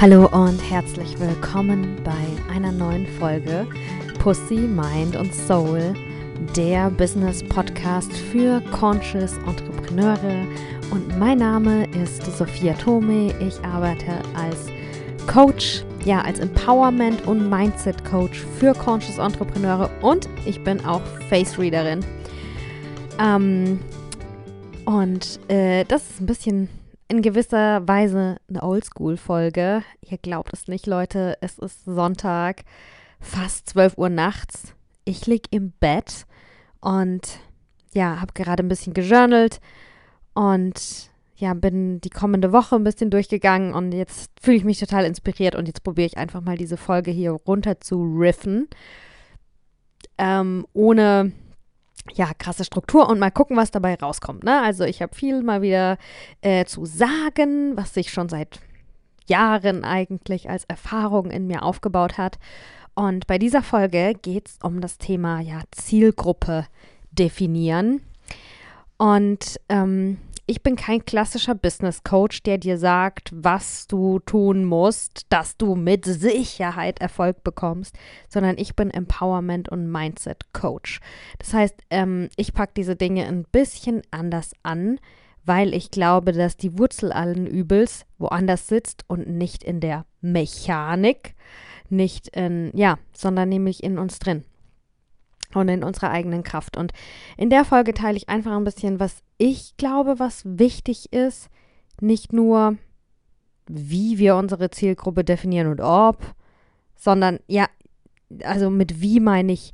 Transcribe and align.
Hallo 0.00 0.28
und 0.28 0.58
herzlich 0.58 1.18
willkommen 1.18 1.96
bei 2.04 2.54
einer 2.54 2.70
neuen 2.70 3.04
Folge 3.18 3.66
Pussy, 4.20 4.54
Mind 4.54 5.16
und 5.16 5.34
Soul, 5.34 5.92
der 6.54 6.88
Business 6.90 7.42
Podcast 7.42 8.12
für 8.12 8.60
Conscious 8.70 9.36
Entrepreneure. 9.38 10.46
Und 10.92 11.18
mein 11.18 11.38
Name 11.38 11.88
ist 12.00 12.24
Sophia 12.38 12.74
Tome. 12.74 13.34
Ich 13.40 13.58
arbeite 13.64 14.22
als 14.36 14.68
Coach, 15.26 15.82
ja, 16.04 16.20
als 16.20 16.40
Empowerment- 16.40 17.26
und 17.26 17.50
Mindset-Coach 17.50 18.44
für 18.60 18.74
Conscious 18.74 19.18
Entrepreneure 19.18 19.90
und 20.00 20.28
ich 20.46 20.62
bin 20.62 20.80
auch 20.84 21.02
Face-Readerin. 21.28 22.04
Ähm, 23.20 23.80
und 24.84 25.40
äh, 25.48 25.84
das 25.86 26.02
ist 26.08 26.20
ein 26.20 26.26
bisschen 26.26 26.68
in 27.08 27.22
gewisser 27.22 27.88
Weise 27.88 28.36
eine 28.48 28.62
Oldschool-Folge. 28.62 29.82
Ihr 30.02 30.18
glaubt 30.18 30.52
es 30.52 30.68
nicht, 30.68 30.86
Leute. 30.86 31.38
Es 31.40 31.58
ist 31.58 31.84
Sonntag, 31.86 32.64
fast 33.18 33.70
12 33.70 33.96
Uhr 33.96 34.10
nachts. 34.10 34.74
Ich 35.04 35.26
lieg 35.26 35.46
im 35.50 35.72
Bett 35.80 36.26
und 36.80 37.40
ja, 37.94 38.20
habe 38.20 38.34
gerade 38.34 38.62
ein 38.62 38.68
bisschen 38.68 38.92
gejournalt 38.92 39.60
und 40.34 41.10
ja, 41.36 41.54
bin 41.54 42.00
die 42.00 42.10
kommende 42.10 42.52
Woche 42.52 42.76
ein 42.76 42.84
bisschen 42.84 43.10
durchgegangen 43.10 43.72
und 43.72 43.92
jetzt 43.92 44.30
fühle 44.40 44.58
ich 44.58 44.64
mich 44.64 44.78
total 44.78 45.04
inspiriert 45.04 45.54
und 45.54 45.66
jetzt 45.66 45.82
probiere 45.82 46.06
ich 46.06 46.18
einfach 46.18 46.42
mal 46.42 46.58
diese 46.58 46.76
Folge 46.76 47.10
hier 47.10 47.30
runter 47.30 47.80
zu 47.80 48.02
riffen. 48.02 48.68
Ähm, 50.18 50.66
ohne 50.74 51.32
ja, 52.14 52.32
krasse 52.38 52.64
Struktur 52.64 53.08
und 53.08 53.18
mal 53.18 53.30
gucken, 53.30 53.56
was 53.56 53.70
dabei 53.70 53.94
rauskommt. 53.94 54.44
Ne? 54.44 54.62
Also 54.62 54.84
ich 54.84 55.02
habe 55.02 55.14
viel 55.14 55.42
mal 55.42 55.62
wieder 55.62 55.98
äh, 56.40 56.64
zu 56.64 56.84
sagen, 56.84 57.76
was 57.76 57.94
sich 57.94 58.12
schon 58.12 58.28
seit 58.28 58.60
Jahren 59.26 59.84
eigentlich 59.84 60.48
als 60.48 60.64
Erfahrung 60.64 61.30
in 61.30 61.46
mir 61.46 61.62
aufgebaut 61.62 62.18
hat. 62.18 62.38
Und 62.94 63.26
bei 63.26 63.38
dieser 63.38 63.62
Folge 63.62 64.14
geht 64.20 64.48
es 64.48 64.58
um 64.62 64.80
das 64.80 64.98
Thema 64.98 65.40
ja, 65.40 65.60
Zielgruppe 65.70 66.66
definieren. 67.12 68.00
Und 68.96 69.60
ähm, 69.68 70.18
ich 70.50 70.62
bin 70.62 70.76
kein 70.76 71.04
klassischer 71.04 71.54
Business 71.54 72.02
Coach, 72.02 72.42
der 72.42 72.56
dir 72.56 72.78
sagt, 72.78 73.30
was 73.34 73.86
du 73.86 74.18
tun 74.18 74.64
musst, 74.64 75.26
dass 75.28 75.58
du 75.58 75.74
mit 75.74 76.06
Sicherheit 76.06 77.00
Erfolg 77.00 77.44
bekommst, 77.44 77.94
sondern 78.30 78.56
ich 78.56 78.74
bin 78.74 78.90
Empowerment 78.90 79.68
und 79.68 79.92
Mindset 79.92 80.54
Coach. 80.54 81.00
Das 81.38 81.52
heißt, 81.52 81.74
ähm, 81.90 82.30
ich 82.36 82.54
packe 82.54 82.72
diese 82.78 82.96
Dinge 82.96 83.26
ein 83.26 83.44
bisschen 83.52 84.00
anders 84.10 84.52
an, 84.62 84.98
weil 85.44 85.74
ich 85.74 85.90
glaube, 85.90 86.32
dass 86.32 86.56
die 86.56 86.78
Wurzel 86.78 87.12
allen 87.12 87.46
Übels 87.46 88.06
woanders 88.16 88.68
sitzt 88.68 89.04
und 89.06 89.28
nicht 89.28 89.62
in 89.62 89.80
der 89.80 90.06
Mechanik, 90.22 91.34
nicht 91.90 92.28
in, 92.28 92.70
ja, 92.74 92.98
sondern 93.12 93.50
nämlich 93.50 93.82
in 93.84 93.98
uns 93.98 94.18
drin 94.18 94.44
und 95.54 95.68
in 95.68 95.82
unserer 95.82 96.10
eigenen 96.10 96.42
Kraft. 96.42 96.76
Und 96.76 96.92
in 97.36 97.50
der 97.50 97.64
Folge 97.64 97.94
teile 97.94 98.16
ich 98.16 98.28
einfach 98.28 98.56
ein 98.56 98.64
bisschen, 98.64 99.00
was 99.00 99.22
ich 99.38 99.76
glaube, 99.76 100.18
was 100.18 100.42
wichtig 100.44 101.12
ist, 101.12 101.48
nicht 102.00 102.32
nur, 102.32 102.76
wie 103.66 104.18
wir 104.18 104.36
unsere 104.36 104.70
Zielgruppe 104.70 105.24
definieren 105.24 105.68
und 105.68 105.80
ob, 105.80 106.18
sondern 106.96 107.38
ja, 107.46 107.66
also 108.42 108.70
mit 108.70 109.00
wie 109.00 109.20
meine 109.20 109.52
ich, 109.52 109.72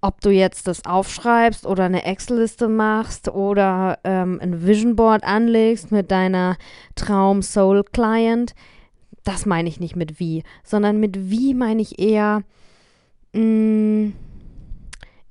ob 0.00 0.20
du 0.20 0.30
jetzt 0.30 0.66
das 0.66 0.84
aufschreibst 0.84 1.64
oder 1.64 1.84
eine 1.84 2.04
Excel-Liste 2.04 2.68
machst 2.68 3.28
oder 3.28 3.98
ähm, 4.02 4.40
ein 4.42 4.66
Vision 4.66 4.96
Board 4.96 5.22
anlegst 5.22 5.92
mit 5.92 6.10
deiner 6.10 6.56
Traum-Soul-Client, 6.96 8.54
das 9.22 9.46
meine 9.46 9.68
ich 9.68 9.78
nicht 9.78 9.94
mit 9.94 10.18
wie, 10.18 10.42
sondern 10.64 10.98
mit 10.98 11.30
wie 11.30 11.54
meine 11.54 11.80
ich 11.82 12.00
eher, 12.00 12.42
mh, 13.32 13.42
mm, 13.42 14.12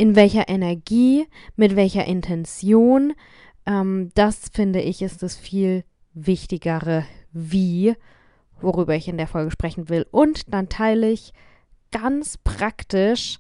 in 0.02 0.16
welcher 0.16 0.50
Energie, 0.50 1.28
mit 1.56 1.76
welcher 1.76 2.06
Intention. 2.06 3.14
Ähm, 3.68 4.10
das 4.16 4.50
finde 4.52 4.82
ich 4.82 5.04
ist 5.04 5.22
das 5.22 5.36
viel 5.36 5.84
wichtigere 6.16 7.06
Wie, 7.34 7.96
worüber 8.60 8.96
ich 8.96 9.08
in 9.08 9.20
der 9.20 9.28
Folge 9.28 9.52
sprechen 9.52 9.90
will. 9.90 10.08
Und 10.10 10.52
dann 10.52 10.70
teile 10.70 11.08
ich 11.08 11.34
ganz 11.92 12.40
praktisch 12.40 13.38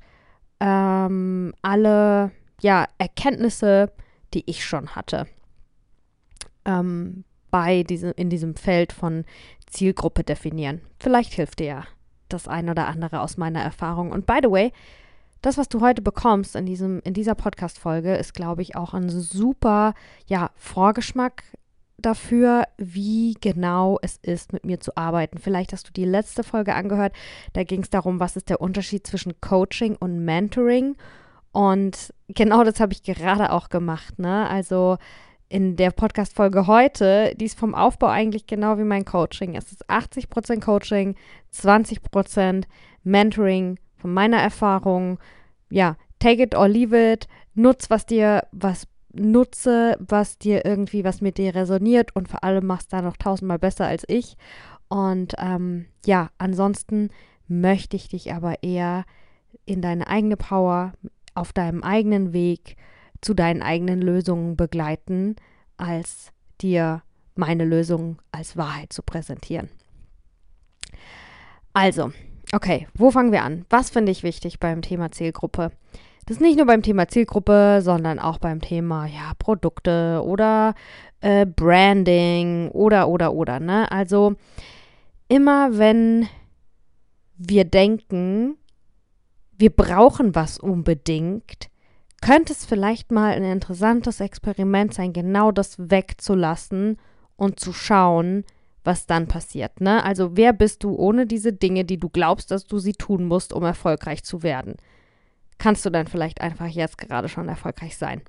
ähm, 0.59 1.55
alle 1.63 2.29
ja, 2.61 2.85
Erkenntnisse, 3.00 3.91
die 4.35 4.44
ich 4.47 4.63
schon 4.63 4.95
hatte. 4.95 5.25
Ähm, 6.66 7.23
bei 7.50 7.81
diesem, 7.81 8.13
in 8.16 8.29
diesem 8.29 8.55
Feld 8.55 8.94
von 8.94 9.25
Zielgruppe 9.66 10.23
definieren. 10.23 10.81
Vielleicht 11.00 11.33
hilft 11.33 11.57
dir 11.57 11.66
ja 11.66 11.83
das 12.29 12.47
ein 12.47 12.69
oder 12.69 12.85
andere 12.85 13.21
aus 13.21 13.35
meiner 13.35 13.63
Erfahrung. 13.63 14.11
Und 14.11 14.27
by 14.27 14.41
the 14.44 14.51
way, 14.51 14.71
das, 15.41 15.57
was 15.57 15.69
du 15.69 15.81
heute 15.81 16.02
bekommst 16.02 16.56
in, 16.56 16.66
diesem, 16.66 17.02
in 17.03 17.13
dieser 17.13 17.35
Podcast-Folge, 17.35 18.16
ist, 18.16 18.34
glaube 18.34 18.62
ich, 18.62 18.75
auch 18.75 18.94
ein 18.94 19.09
super 19.09 19.94
ja, 20.28 20.52
Vorgeschmack 20.56 21.44
dafür, 21.97 22.66
wie 22.78 23.35
genau 23.40 23.97
es 24.01 24.18
ist, 24.22 24.53
mit 24.53 24.66
mir 24.66 24.80
zu 24.80 24.96
arbeiten. 24.97 25.38
Vielleicht 25.38 25.74
hast 25.74 25.88
du 25.88 25.94
die 25.94 26.06
letzte 26.06 26.44
Folge 26.44 26.75
angehört. 26.75 27.13
Da 27.53 27.63
ging 27.63 27.81
es 27.81 27.90
darum, 27.90 28.19
was 28.19 28.35
ist 28.35 28.50
der 28.50 28.62
Unterschied 28.62 29.06
zwischen 29.06 29.40
Coaching 29.41 29.96
und 29.96 30.24
Mentoring. 30.24 30.96
Und 31.51 32.13
genau 32.28 32.63
das 32.63 32.80
habe 32.80 32.94
ich 32.94 33.03
gerade 33.03 33.51
auch 33.51 33.69
gemacht. 33.69 34.19
Ne? 34.19 34.50
Also 34.50 34.97
in 35.50 35.75
der 35.75 35.91
Podcast-Folge 35.91 36.68
heute, 36.68 37.34
die 37.35 37.46
ist 37.46 37.59
vom 37.59 37.75
Aufbau 37.75 38.07
eigentlich 38.07 38.47
genau 38.47 38.78
wie 38.78 38.84
mein 38.84 39.06
Coaching. 39.06 39.56
Es 39.56 39.72
ist 39.72 39.90
80% 39.90 40.62
Coaching, 40.62 41.16
20% 41.53 42.63
Mentoring 43.03 43.78
von 44.01 44.13
meiner 44.13 44.38
Erfahrung, 44.38 45.19
ja, 45.69 45.95
take 46.19 46.44
it 46.44 46.56
or 46.56 46.67
leave 46.67 47.13
it, 47.13 47.28
nutz, 47.53 47.89
was 47.89 48.06
dir, 48.06 48.47
was 48.51 48.88
nutze, 49.13 49.97
was 50.00 50.38
dir 50.38 50.66
irgendwie, 50.66 51.03
was 51.03 51.22
mit 51.22 51.38
dir 51.38 51.53
resoniert 51.56 52.16
und 52.16 52.29
vor 52.29 52.44
allem 52.44 52.66
machst 52.66 52.94
da 52.94 53.01
noch 53.01 53.17
tausendmal 53.17 53.59
besser 53.59 53.85
als 53.85 54.03
ich. 54.07 54.38
Und 54.88 55.35
ähm, 55.38 55.85
ja, 56.06 56.29
ansonsten 56.38 57.09
möchte 57.47 57.95
ich 57.95 58.09
dich 58.09 58.34
aber 58.34 58.63
eher 58.63 59.06
in 59.66 59.81
deine 59.81 60.07
eigene 60.07 60.38
Power, 60.38 60.94
auf 61.33 61.53
deinem 61.53 61.83
eigenen 61.83 62.33
Weg 62.33 62.75
zu 63.22 63.33
deinen 63.33 63.62
eigenen 63.62 64.01
Lösungen 64.01 64.57
begleiten, 64.57 65.35
als 65.78 66.31
dir 66.62 67.03
meine 67.35 67.66
Lösung 67.66 68.22
als 68.31 68.57
Wahrheit 68.57 68.91
zu 68.91 69.03
präsentieren. 69.03 69.69
Also, 71.73 72.12
Okay, 72.53 72.88
wo 72.94 73.12
fangen 73.12 73.31
wir 73.31 73.44
an? 73.44 73.66
Was 73.69 73.89
finde 73.89 74.12
ich 74.12 74.23
wichtig 74.23 74.59
beim 74.59 74.81
Thema 74.81 75.12
Zielgruppe? 75.12 75.72
Das 76.25 76.38
ist 76.38 76.41
nicht 76.41 76.57
nur 76.57 76.66
beim 76.66 76.84
Thema 76.84 77.07
Zielgruppe, 77.07 77.79
sondern 77.81 78.19
auch 78.19 78.38
beim 78.38 78.62
Thema 78.62 79.06
ja, 79.06 79.31
Produkte 79.39 80.22
oder 80.25 80.75
äh, 81.22 81.45
Branding 81.45 82.69
oder 82.69 83.07
oder 83.07 83.34
oder. 83.34 83.59
Ne? 83.59 83.89
Also 83.91 84.35
immer 85.29 85.78
wenn 85.78 86.28
wir 87.38 87.63
denken, 87.66 88.57
wir 89.57 89.72
brauchen 89.72 90.35
was 90.35 90.59
unbedingt, 90.59 91.69
könnte 92.21 92.53
es 92.53 92.65
vielleicht 92.65 93.12
mal 93.12 93.33
ein 93.33 93.44
interessantes 93.44 94.19
Experiment 94.19 94.94
sein, 94.94 95.13
genau 95.13 95.51
das 95.51 95.75
wegzulassen 95.77 96.98
und 97.36 97.59
zu 97.59 97.74
schauen, 97.74 98.44
was 98.83 99.06
dann 99.06 99.28
passiert. 99.28 99.80
Ne? 99.81 100.04
Also 100.04 100.36
wer 100.36 100.54
bist 100.54 100.83
du 100.83 100.95
ohne 100.95 101.28
diese 101.28 101.54
Dinge, 101.54 101.86
die 101.86 101.98
du 101.98 102.10
glaubst, 102.10 102.51
dass 102.51 102.66
du 102.66 102.80
sie 102.80 102.94
tun 102.94 103.25
musst, 103.25 103.54
um 103.54 103.63
erfolgreich 103.63 104.24
zu 104.24 104.44
werden? 104.44 104.75
Kannst 105.57 105.86
du 105.86 105.89
dann 105.89 106.07
vielleicht 106.07 106.42
einfach 106.42 106.68
jetzt 106.68 106.98
gerade 106.98 107.30
schon 107.30 107.48
erfolgreich 107.48 107.98
sein? 107.98 108.22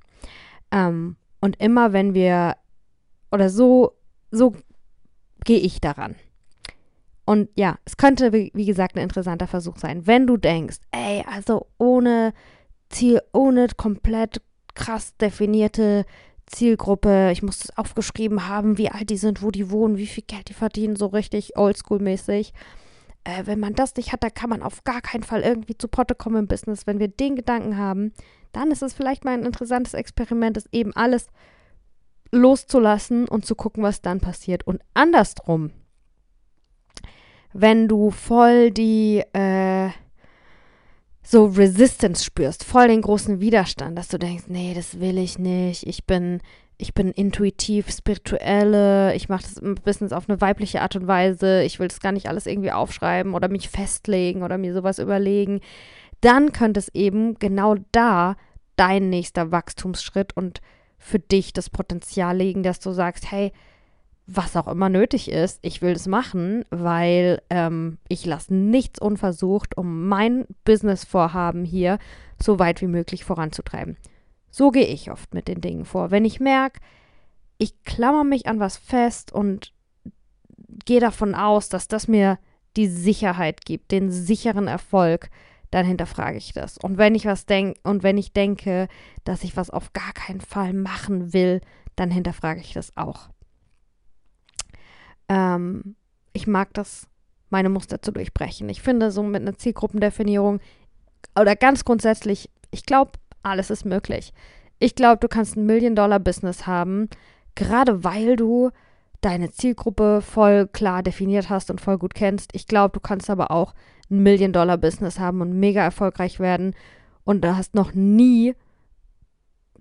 Ähm, 0.70 1.16
und 1.40 1.60
immer 1.60 1.92
wenn 1.92 2.14
wir, 2.14 2.56
oder 3.30 3.48
so, 3.48 3.92
so 4.30 4.54
gehe 5.44 5.58
ich 5.58 5.80
daran. 5.80 6.16
Und 7.24 7.48
ja, 7.56 7.78
es 7.84 7.96
könnte, 7.96 8.32
wie, 8.32 8.66
gesagt, 8.66 8.96
ein 8.96 9.02
interessanter 9.02 9.46
Versuch 9.46 9.78
sein, 9.78 10.06
wenn 10.06 10.26
du 10.26 10.36
denkst, 10.36 10.78
ey, 10.90 11.24
also 11.26 11.66
ohne 11.78 12.34
Ziel, 12.88 13.22
ohne 13.32 13.68
komplett 13.76 14.42
krass 14.74 15.16
definierte 15.16 16.04
Zielgruppe, 16.52 17.30
ich 17.32 17.42
muss 17.42 17.58
das 17.58 17.76
aufgeschrieben 17.76 18.48
haben, 18.48 18.78
wie 18.78 18.90
alt 18.90 19.10
die 19.10 19.16
sind, 19.16 19.42
wo 19.42 19.50
die 19.50 19.70
wohnen, 19.70 19.96
wie 19.96 20.06
viel 20.06 20.24
Geld 20.24 20.48
die 20.48 20.54
verdienen, 20.54 20.96
so 20.96 21.06
richtig 21.06 21.56
oldschool-mäßig. 21.56 22.52
Äh, 23.24 23.46
wenn 23.46 23.58
man 23.58 23.74
das 23.74 23.96
nicht 23.96 24.12
hat, 24.12 24.22
dann 24.22 24.34
kann 24.34 24.50
man 24.50 24.62
auf 24.62 24.84
gar 24.84 25.00
keinen 25.00 25.22
Fall 25.22 25.42
irgendwie 25.42 25.76
zu 25.76 25.88
Potte 25.88 26.14
kommen 26.14 26.36
im 26.36 26.48
Business. 26.48 26.86
Wenn 26.86 26.98
wir 26.98 27.08
den 27.08 27.36
Gedanken 27.36 27.76
haben, 27.76 28.12
dann 28.52 28.70
ist 28.70 28.82
es 28.82 28.92
vielleicht 28.94 29.24
mal 29.24 29.32
ein 29.32 29.46
interessantes 29.46 29.94
Experiment, 29.94 30.56
es 30.56 30.68
eben 30.72 30.94
alles 30.94 31.28
loszulassen 32.32 33.28
und 33.28 33.46
zu 33.46 33.54
gucken, 33.54 33.82
was 33.82 34.02
dann 34.02 34.20
passiert. 34.20 34.66
Und 34.66 34.82
andersrum, 34.94 35.70
wenn 37.52 37.88
du 37.88 38.10
voll 38.10 38.70
die 38.70 39.22
äh, 39.32 39.38
so 41.22 41.46
Resistance 41.46 42.24
spürst, 42.24 42.64
voll 42.64 42.88
den 42.88 43.02
großen 43.02 43.40
Widerstand, 43.40 43.96
dass 43.96 44.08
du 44.08 44.18
denkst, 44.18 44.44
nee, 44.48 44.72
das 44.74 45.00
will 45.00 45.18
ich 45.18 45.38
nicht, 45.38 45.86
ich 45.86 46.04
bin 46.04 46.40
ich 46.78 46.94
bin 46.94 47.12
intuitiv, 47.12 47.90
spirituelle, 47.90 49.14
ich 49.14 49.28
mache 49.28 49.42
das 49.42 49.60
Business 49.84 50.12
auf 50.12 50.28
eine 50.28 50.40
weibliche 50.40 50.82
Art 50.82 50.96
und 50.96 51.06
Weise, 51.06 51.62
ich 51.62 51.78
will 51.78 51.86
das 51.86 52.00
gar 52.00 52.10
nicht 52.10 52.28
alles 52.28 52.46
irgendwie 52.46 52.72
aufschreiben 52.72 53.34
oder 53.34 53.48
mich 53.48 53.68
festlegen 53.68 54.42
oder 54.42 54.58
mir 54.58 54.74
sowas 54.74 54.98
überlegen, 54.98 55.60
dann 56.22 56.52
könnte 56.52 56.80
es 56.80 56.88
eben 56.92 57.38
genau 57.38 57.76
da 57.92 58.36
dein 58.74 59.10
nächster 59.10 59.52
Wachstumsschritt 59.52 60.36
und 60.36 60.60
für 60.98 61.20
dich 61.20 61.52
das 61.52 61.70
Potenzial 61.70 62.36
legen, 62.36 62.64
dass 62.64 62.80
du 62.80 62.90
sagst, 62.90 63.30
hey, 63.30 63.52
was 64.36 64.56
auch 64.56 64.68
immer 64.68 64.88
nötig 64.88 65.30
ist, 65.30 65.58
ich 65.62 65.82
will 65.82 65.92
das 65.92 66.06
machen, 66.06 66.64
weil 66.70 67.42
ähm, 67.50 67.98
ich 68.08 68.24
lasse 68.24 68.54
nichts 68.54 68.98
unversucht, 69.00 69.76
um 69.76 70.08
mein 70.08 70.46
Business-Vorhaben 70.64 71.64
hier 71.64 71.98
so 72.40 72.58
weit 72.58 72.80
wie 72.80 72.86
möglich 72.86 73.24
voranzutreiben. 73.24 73.96
So 74.50 74.70
gehe 74.70 74.86
ich 74.86 75.10
oft 75.10 75.34
mit 75.34 75.48
den 75.48 75.60
Dingen 75.60 75.84
vor. 75.84 76.10
Wenn 76.10 76.24
ich 76.24 76.40
merke, 76.40 76.80
ich 77.58 77.82
klammer 77.84 78.24
mich 78.24 78.46
an 78.46 78.60
was 78.60 78.76
fest 78.76 79.32
und 79.32 79.72
gehe 80.84 81.00
davon 81.00 81.34
aus, 81.34 81.68
dass 81.68 81.88
das 81.88 82.08
mir 82.08 82.38
die 82.76 82.88
Sicherheit 82.88 83.64
gibt, 83.64 83.90
den 83.90 84.10
sicheren 84.10 84.66
Erfolg, 84.66 85.30
dann 85.70 85.86
hinterfrage 85.86 86.36
ich 86.36 86.52
das. 86.52 86.78
Und 86.78 86.98
wenn 86.98 87.14
ich 87.14 87.24
was 87.24 87.46
denke 87.46 87.80
und 87.82 88.02
wenn 88.02 88.18
ich 88.18 88.32
denke, 88.32 88.88
dass 89.24 89.44
ich 89.44 89.56
was 89.56 89.70
auf 89.70 89.92
gar 89.92 90.12
keinen 90.12 90.40
Fall 90.40 90.72
machen 90.72 91.32
will, 91.32 91.60
dann 91.96 92.10
hinterfrage 92.10 92.60
ich 92.60 92.72
das 92.72 92.96
auch. 92.96 93.31
Ähm, 95.32 95.96
ich 96.34 96.46
mag 96.46 96.74
das, 96.74 97.06
meine 97.48 97.70
Muster 97.70 98.02
zu 98.02 98.12
durchbrechen. 98.12 98.68
Ich 98.68 98.82
finde, 98.82 99.10
so 99.10 99.22
mit 99.22 99.40
einer 99.40 99.56
Zielgruppendefinierung 99.56 100.60
oder 101.38 101.56
ganz 101.56 101.84
grundsätzlich, 101.86 102.50
ich 102.70 102.84
glaube, 102.84 103.12
alles 103.42 103.70
ist 103.70 103.86
möglich. 103.86 104.34
Ich 104.78 104.94
glaube, 104.94 105.20
du 105.20 105.28
kannst 105.28 105.56
ein 105.56 105.64
Million-Dollar-Business 105.64 106.66
haben, 106.66 107.08
gerade 107.54 108.04
weil 108.04 108.36
du 108.36 108.70
deine 109.22 109.50
Zielgruppe 109.50 110.20
voll 110.20 110.66
klar 110.66 111.02
definiert 111.02 111.48
hast 111.48 111.70
und 111.70 111.80
voll 111.80 111.96
gut 111.96 112.14
kennst. 112.14 112.50
Ich 112.54 112.66
glaube, 112.66 112.92
du 112.92 113.00
kannst 113.00 113.30
aber 113.30 113.50
auch 113.50 113.74
ein 114.10 114.22
Million-Dollar-Business 114.22 115.18
haben 115.18 115.40
und 115.40 115.58
mega 115.58 115.82
erfolgreich 115.82 116.40
werden 116.40 116.74
und 117.24 117.42
du 117.42 117.56
hast 117.56 117.74
noch 117.74 117.94
nie 117.94 118.54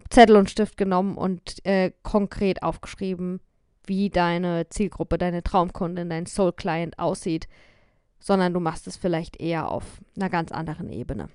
Zettel 0.10 0.38
und 0.38 0.50
Stift 0.50 0.78
genommen 0.78 1.18
und 1.18 1.66
äh, 1.66 1.92
konkret 2.04 2.64
aufgeschrieben, 2.64 3.42
wie 3.86 4.10
deine 4.10 4.70
Zielgruppe, 4.70 5.18
deine 5.18 5.44
Traumkundin, 5.44 6.10
dein 6.10 6.26
Soul-Client 6.26 7.00
aussieht, 7.00 7.48
sondern 8.20 8.54
du 8.54 8.60
machst 8.60 8.88
es 8.88 8.98
vielleicht 8.98 9.40
eher 9.40 9.70
auf 9.70 10.02
einer 10.16 10.30
ganz 10.30 10.52
anderen 10.52 10.90
Ebene. 10.90 11.30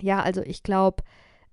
Ja, 0.00 0.20
also 0.20 0.42
ich 0.42 0.62
glaube, 0.62 1.04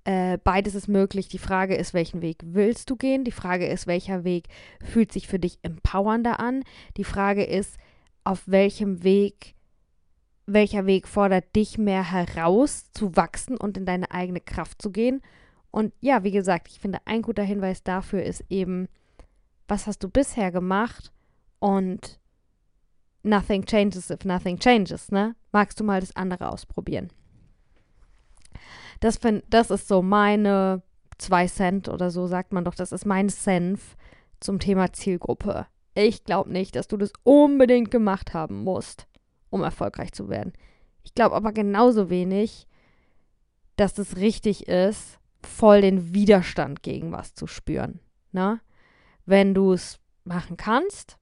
äh, 0.04 0.40
beides 0.44 0.74
ist 0.74 0.88
möglich. 0.88 1.28
Die 1.28 1.38
Frage 1.38 1.76
ist, 1.76 1.94
welchen 1.94 2.22
Weg 2.22 2.38
willst 2.44 2.90
du 2.90 2.96
gehen? 2.96 3.24
Die 3.24 3.32
Frage 3.32 3.68
ist, 3.68 3.86
welcher 3.86 4.24
Weg 4.24 4.48
fühlt 4.84 5.12
sich 5.12 5.28
für 5.28 5.40
dich 5.40 5.60
empowernder 5.62 6.40
an? 6.40 6.64
Die 6.98 7.04
Frage 7.04 7.44
ist, 7.44 7.78
auf 8.24 8.44
welchem 8.48 9.04
Weg, 9.04 9.56
welcher 10.48 10.86
Weg 10.88 11.08
fordert 11.08 11.56
dich 11.56 11.78
mehr 11.78 12.12
heraus, 12.12 12.92
zu 12.92 13.16
wachsen 13.16 13.58
und 13.58 13.78
in 13.78 13.86
deine 13.86 14.10
eigene 14.12 14.42
Kraft 14.42 14.82
zu 14.82 14.92
gehen? 14.92 15.22
Und 15.70 15.94
ja, 16.02 16.24
wie 16.24 16.32
gesagt, 16.32 16.68
ich 16.70 16.80
finde, 16.80 17.00
ein 17.06 17.22
guter 17.22 17.44
Hinweis 17.44 17.84
dafür 17.84 18.24
ist 18.24 18.44
eben, 18.50 18.88
was 19.72 19.88
hast 19.88 20.04
du 20.04 20.10
bisher 20.10 20.52
gemacht 20.52 21.14
und 21.60 22.20
nothing 23.24 23.66
changes 23.66 24.10
if 24.10 24.26
nothing 24.26 24.60
changes, 24.60 25.12
ne? 25.12 25.34
Magst 25.54 25.80
du 25.80 25.86
mal 25.86 26.02
das 26.02 26.14
andere 26.14 26.52
ausprobieren? 26.52 27.10
Das, 29.00 29.16
find, 29.16 29.46
das 29.50 29.72
ist 29.72 29.88
so 29.88 30.02
meine 30.02 30.84
zwei 31.18 31.48
Cent 31.48 31.88
oder 31.88 32.12
so, 32.12 32.28
sagt 32.28 32.52
man 32.52 32.66
doch, 32.66 32.76
das 32.76 32.92
ist 32.92 33.06
mein 33.06 33.30
Senf 33.30 33.96
zum 34.42 34.60
Thema 34.60 34.92
Zielgruppe. 34.92 35.68
Ich 35.94 36.26
glaube 36.26 36.52
nicht, 36.52 36.76
dass 36.76 36.90
du 36.90 36.98
das 36.98 37.14
unbedingt 37.24 37.92
gemacht 37.92 38.34
haben 38.34 38.66
musst, 38.66 39.08
um 39.50 39.64
erfolgreich 39.64 40.12
zu 40.12 40.28
werden. 40.28 40.52
Ich 41.04 41.16
glaube 41.16 41.36
aber 41.36 41.54
genauso 41.54 42.10
wenig, 42.10 42.68
dass 43.78 43.98
es 43.98 44.18
richtig 44.18 44.68
ist, 44.68 45.18
voll 45.42 45.80
den 45.80 46.14
Widerstand 46.14 46.84
gegen 46.84 47.14
was 47.14 47.36
zu 47.36 47.48
spüren. 47.48 48.02
Ne? 48.34 48.60
Wenn 49.32 49.54
du 49.54 49.72
es 49.72 49.98
machen 50.26 50.58
kannst, 50.58 51.18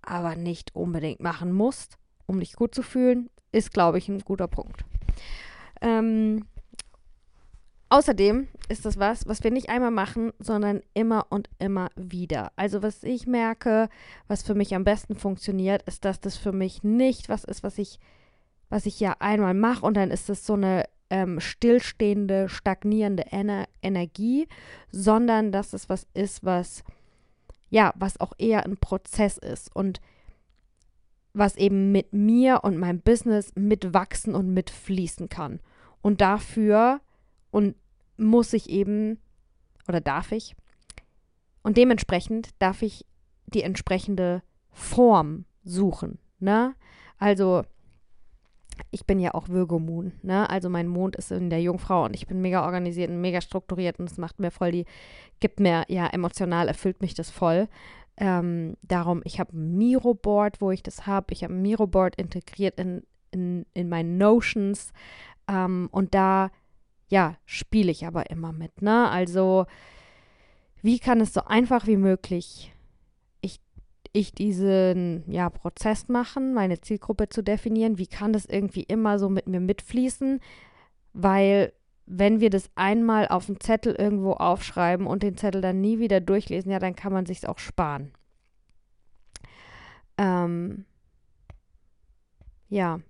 aber 0.00 0.34
nicht 0.34 0.74
unbedingt 0.74 1.20
machen 1.20 1.52
musst, 1.52 1.96
um 2.26 2.40
dich 2.40 2.54
gut 2.54 2.74
zu 2.74 2.82
fühlen, 2.82 3.30
ist, 3.52 3.72
glaube 3.72 3.98
ich, 3.98 4.08
ein 4.08 4.18
guter 4.18 4.48
Punkt. 4.48 4.84
Ähm, 5.80 6.44
Außerdem 7.88 8.48
ist 8.68 8.84
das 8.84 8.98
was, 8.98 9.28
was 9.28 9.44
wir 9.44 9.52
nicht 9.52 9.68
einmal 9.68 9.92
machen, 9.92 10.32
sondern 10.40 10.80
immer 10.92 11.26
und 11.30 11.48
immer 11.60 11.90
wieder. 11.94 12.50
Also 12.56 12.82
was 12.82 13.04
ich 13.04 13.28
merke, 13.28 13.90
was 14.26 14.42
für 14.42 14.56
mich 14.56 14.74
am 14.74 14.82
besten 14.82 15.14
funktioniert, 15.14 15.82
ist, 15.82 16.04
dass 16.04 16.18
das 16.18 16.36
für 16.36 16.52
mich 16.52 16.82
nicht 16.82 17.28
was 17.28 17.44
ist, 17.44 17.62
was 17.62 17.78
ich, 17.78 18.00
was 18.70 18.86
ich 18.86 18.98
ja 18.98 19.14
einmal 19.20 19.54
mache 19.54 19.86
und 19.86 19.96
dann 19.96 20.10
ist 20.10 20.30
es 20.30 20.44
so 20.44 20.54
eine 20.54 20.84
ähm, 21.10 21.38
stillstehende, 21.38 22.48
stagnierende 22.48 23.30
Ener 23.30 23.66
Energie, 23.82 24.48
sondern 24.90 25.52
dass 25.52 25.74
es 25.74 25.88
was 25.88 26.08
ist, 26.12 26.44
was 26.44 26.82
ja, 27.72 27.94
was 27.96 28.20
auch 28.20 28.34
eher 28.36 28.66
ein 28.66 28.76
Prozess 28.76 29.38
ist 29.38 29.74
und 29.74 30.02
was 31.32 31.56
eben 31.56 31.90
mit 31.90 32.12
mir 32.12 32.64
und 32.64 32.76
meinem 32.76 33.00
Business 33.00 33.52
mitwachsen 33.54 34.34
und 34.34 34.52
mitfließen 34.52 35.30
kann. 35.30 35.58
Und 36.02 36.20
dafür 36.20 37.00
und 37.50 37.74
muss 38.18 38.52
ich 38.52 38.68
eben 38.68 39.18
oder 39.88 40.02
darf 40.02 40.32
ich 40.32 40.54
und 41.62 41.78
dementsprechend 41.78 42.50
darf 42.58 42.82
ich 42.82 43.06
die 43.46 43.62
entsprechende 43.62 44.42
Form 44.70 45.46
suchen, 45.64 46.18
ne? 46.40 46.74
Also 47.16 47.62
ich 48.90 49.06
bin 49.06 49.18
ja 49.18 49.34
auch 49.34 49.48
Virgo 49.48 49.78
Moon, 49.78 50.12
ne? 50.22 50.48
Also 50.50 50.68
mein 50.68 50.88
Mond 50.88 51.16
ist 51.16 51.32
in 51.32 51.50
der 51.50 51.60
Jungfrau 51.62 52.04
und 52.04 52.14
ich 52.14 52.26
bin 52.26 52.40
mega 52.40 52.64
organisiert 52.64 53.10
und 53.10 53.20
mega 53.20 53.40
strukturiert 53.40 53.98
und 53.98 54.10
es 54.10 54.18
macht 54.18 54.38
mir 54.38 54.50
voll 54.50 54.72
die, 54.72 54.86
gibt 55.40 55.60
mir, 55.60 55.84
ja, 55.88 56.06
emotional 56.06 56.68
erfüllt 56.68 57.00
mich 57.00 57.14
das 57.14 57.30
voll. 57.30 57.68
Ähm, 58.16 58.76
darum, 58.82 59.22
ich 59.24 59.40
habe 59.40 59.56
ein 59.56 59.78
Miro-Board, 59.78 60.60
wo 60.60 60.70
ich 60.70 60.82
das 60.82 61.06
habe. 61.06 61.32
Ich 61.32 61.42
habe 61.44 61.54
ein 61.54 61.62
Miro-Board 61.62 62.16
integriert 62.16 62.78
in, 62.78 63.02
in, 63.30 63.64
in 63.72 63.88
meinen 63.88 64.18
Notions 64.18 64.92
ähm, 65.48 65.88
und 65.92 66.14
da 66.14 66.50
ja, 67.08 67.36
spiele 67.44 67.90
ich 67.90 68.06
aber 68.06 68.30
immer 68.30 68.52
mit, 68.52 68.80
ne? 68.80 69.08
Also, 69.10 69.66
wie 70.80 70.98
kann 70.98 71.20
es 71.20 71.34
so 71.34 71.44
einfach 71.44 71.86
wie 71.86 71.98
möglich 71.98 72.72
ich, 72.72 72.72
ich 74.12 74.34
diesen 74.34 75.24
ja, 75.30 75.48
Prozess 75.50 76.08
machen, 76.08 76.54
meine 76.54 76.80
Zielgruppe 76.80 77.28
zu 77.28 77.42
definieren? 77.42 77.98
Wie 77.98 78.06
kann 78.06 78.32
das 78.32 78.46
irgendwie 78.46 78.82
immer 78.82 79.18
so 79.18 79.28
mit 79.28 79.46
mir 79.46 79.60
mitfließen? 79.60 80.40
Weil 81.12 81.72
wenn 82.06 82.40
wir 82.40 82.50
das 82.50 82.70
einmal 82.74 83.28
auf 83.28 83.48
einen 83.48 83.60
Zettel 83.60 83.94
irgendwo 83.94 84.32
aufschreiben 84.32 85.06
und 85.06 85.22
den 85.22 85.36
Zettel 85.36 85.60
dann 85.60 85.80
nie 85.80 85.98
wieder 85.98 86.20
durchlesen, 86.20 86.70
ja, 86.70 86.78
dann 86.78 86.96
kann 86.96 87.12
man 87.12 87.26
sich 87.26 87.46
auch 87.48 87.58
sparen. 87.58 88.12
Ähm, 90.18 90.84
ja, 92.68 93.00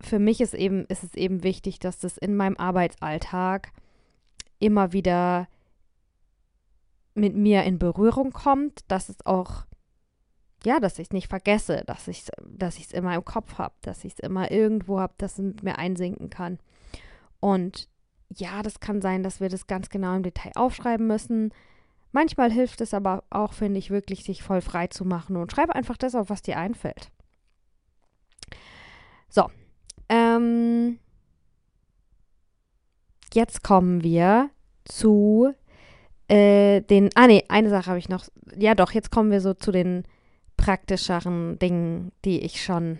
für 0.00 0.18
mich 0.18 0.40
ist 0.40 0.54
eben, 0.54 0.86
ist 0.86 1.04
es 1.04 1.14
eben 1.14 1.42
wichtig, 1.42 1.78
dass 1.78 1.98
das 1.98 2.18
in 2.18 2.36
meinem 2.36 2.56
Arbeitsalltag 2.56 3.72
immer 4.58 4.92
wieder 4.92 5.48
mit 7.14 7.34
mir 7.34 7.64
in 7.64 7.78
Berührung 7.78 8.32
kommt, 8.32 8.84
dass 8.88 9.08
es 9.08 9.24
auch, 9.26 9.64
ja, 10.64 10.80
dass 10.80 10.98
ich 10.98 11.08
es 11.08 11.12
nicht 11.12 11.28
vergesse, 11.28 11.82
dass 11.86 12.08
ich 12.08 12.20
es 12.20 12.30
dass 12.46 12.78
ich's 12.78 12.92
immer 12.92 13.14
im 13.14 13.24
Kopf 13.24 13.58
habe, 13.58 13.74
dass 13.82 14.04
ich 14.04 14.14
es 14.14 14.18
immer 14.20 14.50
irgendwo 14.50 15.00
habe, 15.00 15.14
dass 15.18 15.32
es 15.32 15.44
mit 15.44 15.62
mir 15.62 15.78
einsinken 15.78 16.30
kann. 16.30 16.58
Und 17.40 17.88
ja, 18.28 18.62
das 18.62 18.80
kann 18.80 19.00
sein, 19.00 19.22
dass 19.22 19.40
wir 19.40 19.48
das 19.48 19.66
ganz 19.66 19.88
genau 19.88 20.14
im 20.14 20.22
Detail 20.22 20.52
aufschreiben 20.54 21.06
müssen. 21.06 21.52
Manchmal 22.12 22.50
hilft 22.50 22.80
es 22.80 22.94
aber 22.94 23.24
auch, 23.30 23.52
finde 23.52 23.78
ich, 23.78 23.90
wirklich, 23.90 24.24
sich 24.24 24.42
voll 24.42 24.60
frei 24.60 24.88
zu 24.88 25.04
machen 25.04 25.36
und 25.36 25.52
schreibe 25.52 25.74
einfach 25.74 25.96
das 25.96 26.14
auf, 26.14 26.30
was 26.30 26.42
dir 26.42 26.58
einfällt. 26.58 27.10
So, 29.28 29.48
ähm, 30.08 30.98
jetzt 33.32 33.62
kommen 33.62 34.02
wir 34.02 34.50
zu 34.84 35.54
äh, 36.30 36.80
den. 36.82 37.10
Ah, 37.14 37.26
nee, 37.26 37.44
eine 37.48 37.70
Sache 37.70 37.86
habe 37.86 37.98
ich 37.98 38.08
noch. 38.08 38.24
Ja, 38.56 38.74
doch, 38.74 38.92
jetzt 38.92 39.10
kommen 39.10 39.30
wir 39.30 39.40
so 39.40 39.54
zu 39.54 39.72
den 39.72 40.04
praktischeren 40.56 41.58
Dingen, 41.58 42.12
die 42.24 42.40
ich 42.40 42.62
schon, 42.62 42.98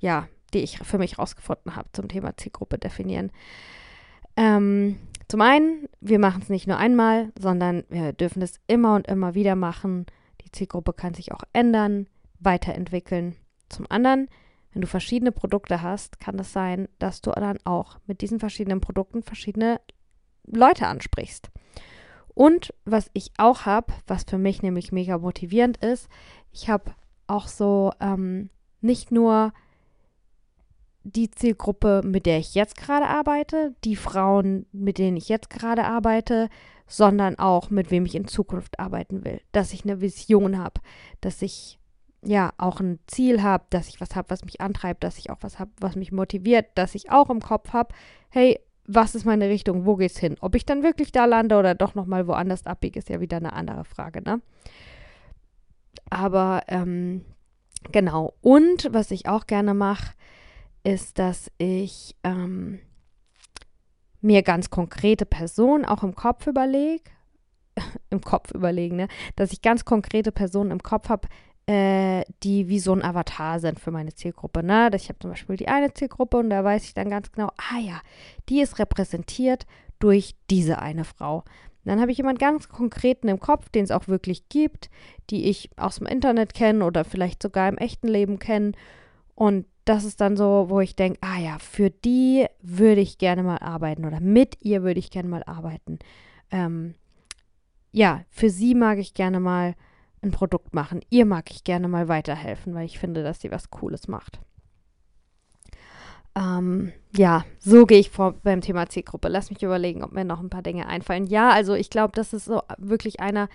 ja, 0.00 0.28
die 0.52 0.60
ich 0.60 0.78
für 0.78 0.98
mich 0.98 1.18
rausgefunden 1.18 1.76
habe 1.76 1.88
zum 1.92 2.08
Thema 2.08 2.36
Zielgruppe 2.36 2.78
definieren. 2.78 3.30
Ähm, 4.36 4.98
zum 5.28 5.40
einen, 5.40 5.88
wir 6.00 6.18
machen 6.18 6.42
es 6.42 6.48
nicht 6.48 6.66
nur 6.66 6.78
einmal, 6.78 7.32
sondern 7.38 7.84
wir 7.88 8.12
dürfen 8.12 8.42
es 8.42 8.60
immer 8.66 8.96
und 8.96 9.06
immer 9.06 9.34
wieder 9.34 9.54
machen. 9.54 10.06
Die 10.44 10.50
Zielgruppe 10.50 10.92
kann 10.92 11.14
sich 11.14 11.32
auch 11.32 11.42
ändern, 11.52 12.06
weiterentwickeln. 12.40 13.36
Zum 13.68 13.86
anderen, 13.88 14.28
wenn 14.72 14.82
du 14.82 14.88
verschiedene 14.88 15.32
Produkte 15.32 15.82
hast, 15.82 16.20
kann 16.20 16.38
es 16.38 16.52
sein, 16.52 16.88
dass 16.98 17.20
du 17.20 17.30
dann 17.30 17.58
auch 17.64 17.98
mit 18.06 18.20
diesen 18.20 18.40
verschiedenen 18.40 18.80
Produkten 18.80 19.22
verschiedene 19.22 19.80
Leute 20.46 20.86
ansprichst. 20.86 21.50
Und 22.34 22.74
was 22.84 23.10
ich 23.12 23.30
auch 23.38 23.64
habe, 23.64 23.92
was 24.06 24.24
für 24.24 24.38
mich 24.38 24.62
nämlich 24.62 24.92
mega 24.92 25.18
motivierend 25.18 25.76
ist, 25.78 26.08
ich 26.52 26.68
habe 26.68 26.92
auch 27.26 27.48
so 27.48 27.92
ähm, 28.00 28.50
nicht 28.80 29.12
nur 29.12 29.52
die 31.04 31.30
Zielgruppe, 31.30 32.02
mit 32.04 32.26
der 32.26 32.38
ich 32.38 32.54
jetzt 32.54 32.76
gerade 32.76 33.06
arbeite, 33.06 33.74
die 33.84 33.96
Frauen, 33.96 34.66
mit 34.72 34.98
denen 34.98 35.16
ich 35.16 35.28
jetzt 35.28 35.50
gerade 35.50 35.84
arbeite, 35.84 36.48
sondern 36.86 37.38
auch 37.38 37.70
mit 37.70 37.90
wem 37.90 38.06
ich 38.06 38.14
in 38.14 38.26
Zukunft 38.26 38.78
arbeiten 38.80 39.24
will. 39.24 39.40
Dass 39.52 39.72
ich 39.72 39.84
eine 39.84 40.00
Vision 40.00 40.58
habe, 40.58 40.80
dass 41.20 41.42
ich 41.42 41.78
ja 42.22 42.52
auch 42.56 42.80
ein 42.80 42.98
Ziel 43.06 43.42
habe, 43.42 43.64
dass 43.70 43.88
ich 43.88 44.00
was 44.00 44.16
habe, 44.16 44.30
was 44.30 44.44
mich 44.44 44.60
antreibt, 44.60 45.04
dass 45.04 45.18
ich 45.18 45.30
auch 45.30 45.38
was 45.40 45.58
habe, 45.58 45.70
was 45.78 45.94
mich 45.94 46.10
motiviert, 46.10 46.66
dass 46.74 46.94
ich 46.94 47.10
auch 47.10 47.28
im 47.28 47.40
Kopf 47.40 47.72
habe, 47.72 47.94
hey, 48.30 48.60
was 48.86 49.14
ist 49.14 49.24
meine 49.24 49.48
Richtung, 49.48 49.86
wo 49.86 49.96
geht's 49.96 50.18
hin? 50.18 50.36
Ob 50.40 50.54
ich 50.54 50.66
dann 50.66 50.82
wirklich 50.82 51.12
da 51.12 51.24
lande 51.24 51.56
oder 51.56 51.74
doch 51.74 51.94
nochmal 51.94 52.26
woanders 52.26 52.66
abbiege, 52.66 52.98
ist 52.98 53.08
ja 53.08 53.20
wieder 53.20 53.38
eine 53.38 53.52
andere 53.52 53.84
Frage, 53.84 54.22
ne? 54.22 54.40
Aber 56.10 56.62
ähm, 56.68 57.24
genau. 57.92 58.34
Und 58.40 58.88
was 58.92 59.10
ich 59.10 59.26
auch 59.26 59.46
gerne 59.46 59.74
mache, 59.74 60.14
ist, 60.82 61.18
dass 61.18 61.50
ich 61.58 62.14
ähm, 62.24 62.78
mir 64.20 64.42
ganz 64.42 64.70
konkrete 64.70 65.26
Personen 65.26 65.84
auch 65.84 66.02
im 66.02 66.14
Kopf 66.14 66.46
überlege, 66.46 67.10
im 68.10 68.20
Kopf 68.20 68.52
überlegen, 68.52 68.96
ne? 68.96 69.08
dass 69.36 69.52
ich 69.52 69.62
ganz 69.62 69.84
konkrete 69.84 70.30
Personen 70.30 70.70
im 70.70 70.82
Kopf 70.82 71.08
habe, 71.08 71.28
die 71.66 72.68
wie 72.68 72.78
so 72.78 72.92
ein 72.92 73.02
Avatar 73.02 73.58
sind 73.58 73.80
für 73.80 73.90
meine 73.90 74.14
Zielgruppe. 74.14 74.62
Ne? 74.62 74.90
Ich 74.94 75.08
habe 75.08 75.18
zum 75.18 75.30
Beispiel 75.30 75.56
die 75.56 75.68
eine 75.68 75.94
Zielgruppe 75.94 76.36
und 76.36 76.50
da 76.50 76.62
weiß 76.62 76.84
ich 76.84 76.94
dann 76.94 77.08
ganz 77.08 77.32
genau, 77.32 77.48
ah 77.56 77.78
ja, 77.80 78.00
die 78.48 78.60
ist 78.60 78.78
repräsentiert 78.78 79.66
durch 79.98 80.34
diese 80.50 80.80
eine 80.80 81.04
Frau. 81.04 81.44
Dann 81.84 82.00
habe 82.00 82.10
ich 82.10 82.18
jemanden 82.18 82.38
ganz 82.38 82.68
konkreten 82.68 83.28
im 83.28 83.40
Kopf, 83.40 83.68
den 83.68 83.84
es 83.84 83.90
auch 83.90 84.08
wirklich 84.08 84.48
gibt, 84.48 84.90
die 85.30 85.44
ich 85.44 85.70
aus 85.76 85.96
dem 85.96 86.06
Internet 86.06 86.54
kenne 86.54 86.84
oder 86.84 87.04
vielleicht 87.04 87.42
sogar 87.42 87.68
im 87.68 87.78
echten 87.78 88.08
Leben 88.08 88.38
kenne. 88.38 88.72
Und 89.34 89.66
das 89.84 90.04
ist 90.04 90.20
dann 90.20 90.36
so, 90.36 90.66
wo 90.68 90.80
ich 90.80 90.96
denke, 90.96 91.18
ah 91.20 91.38
ja, 91.38 91.58
für 91.58 91.90
die 91.90 92.46
würde 92.62 93.00
ich 93.00 93.18
gerne 93.18 93.42
mal 93.42 93.58
arbeiten 93.58 94.06
oder 94.06 94.20
mit 94.20 94.56
ihr 94.60 94.82
würde 94.82 94.98
ich 94.98 95.10
gerne 95.10 95.28
mal 95.28 95.42
arbeiten. 95.44 95.98
Ähm, 96.50 96.94
ja, 97.92 98.22
für 98.30 98.48
sie 98.48 98.74
mag 98.74 98.98
ich 98.98 99.14
gerne 99.14 99.40
mal 99.40 99.74
ein 100.24 100.30
Produkt 100.30 100.74
machen. 100.74 101.00
Ihr 101.10 101.26
mag 101.26 101.50
ich 101.50 101.64
gerne 101.64 101.88
mal 101.88 102.08
weiterhelfen, 102.08 102.74
weil 102.74 102.86
ich 102.86 102.98
finde, 102.98 103.22
dass 103.22 103.40
sie 103.40 103.50
was 103.50 103.70
Cooles 103.70 104.08
macht. 104.08 104.40
Ähm, 106.36 106.92
ja, 107.16 107.44
so 107.60 107.86
gehe 107.86 108.00
ich 108.00 108.10
vor 108.10 108.34
beim 108.42 108.60
Thema 108.60 108.88
Zielgruppe. 108.88 109.28
Lass 109.28 109.50
mich 109.50 109.62
überlegen, 109.62 110.02
ob 110.02 110.12
mir 110.12 110.24
noch 110.24 110.40
ein 110.40 110.50
paar 110.50 110.62
Dinge 110.62 110.86
einfallen. 110.86 111.26
Ja, 111.26 111.50
also 111.50 111.74
ich 111.74 111.90
glaube, 111.90 112.12
das 112.16 112.32
ist 112.32 112.46
so 112.46 112.62
wirklich 112.78 113.20
einer 113.20 113.48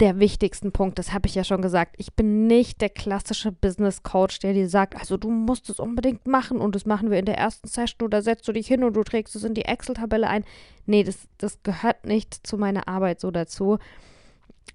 der 0.00 0.18
wichtigsten 0.18 0.72
Punkte. 0.72 0.96
Das 0.96 1.12
habe 1.12 1.28
ich 1.28 1.34
ja 1.34 1.44
schon 1.44 1.62
gesagt. 1.62 1.94
Ich 1.98 2.14
bin 2.14 2.46
nicht 2.46 2.80
der 2.80 2.88
klassische 2.88 3.52
Business 3.52 4.02
Coach, 4.02 4.38
der 4.38 4.54
dir 4.54 4.68
sagt, 4.68 4.96
also 4.96 5.16
du 5.16 5.30
musst 5.30 5.68
es 5.68 5.78
unbedingt 5.78 6.26
machen 6.26 6.58
und 6.58 6.74
das 6.74 6.86
machen 6.86 7.10
wir 7.10 7.18
in 7.18 7.26
der 7.26 7.38
ersten 7.38 7.68
Session 7.68 8.06
oder 8.06 8.22
setzt 8.22 8.48
du 8.48 8.52
dich 8.52 8.66
hin 8.66 8.82
und 8.82 8.94
du 8.94 9.04
trägst 9.04 9.36
es 9.36 9.44
in 9.44 9.54
die 9.54 9.66
Excel-Tabelle 9.66 10.26
ein. 10.26 10.44
Nee, 10.86 11.04
das, 11.04 11.28
das 11.38 11.62
gehört 11.62 12.06
nicht 12.06 12.46
zu 12.46 12.56
meiner 12.56 12.88
Arbeit 12.88 13.20
so 13.20 13.30
dazu. 13.30 13.78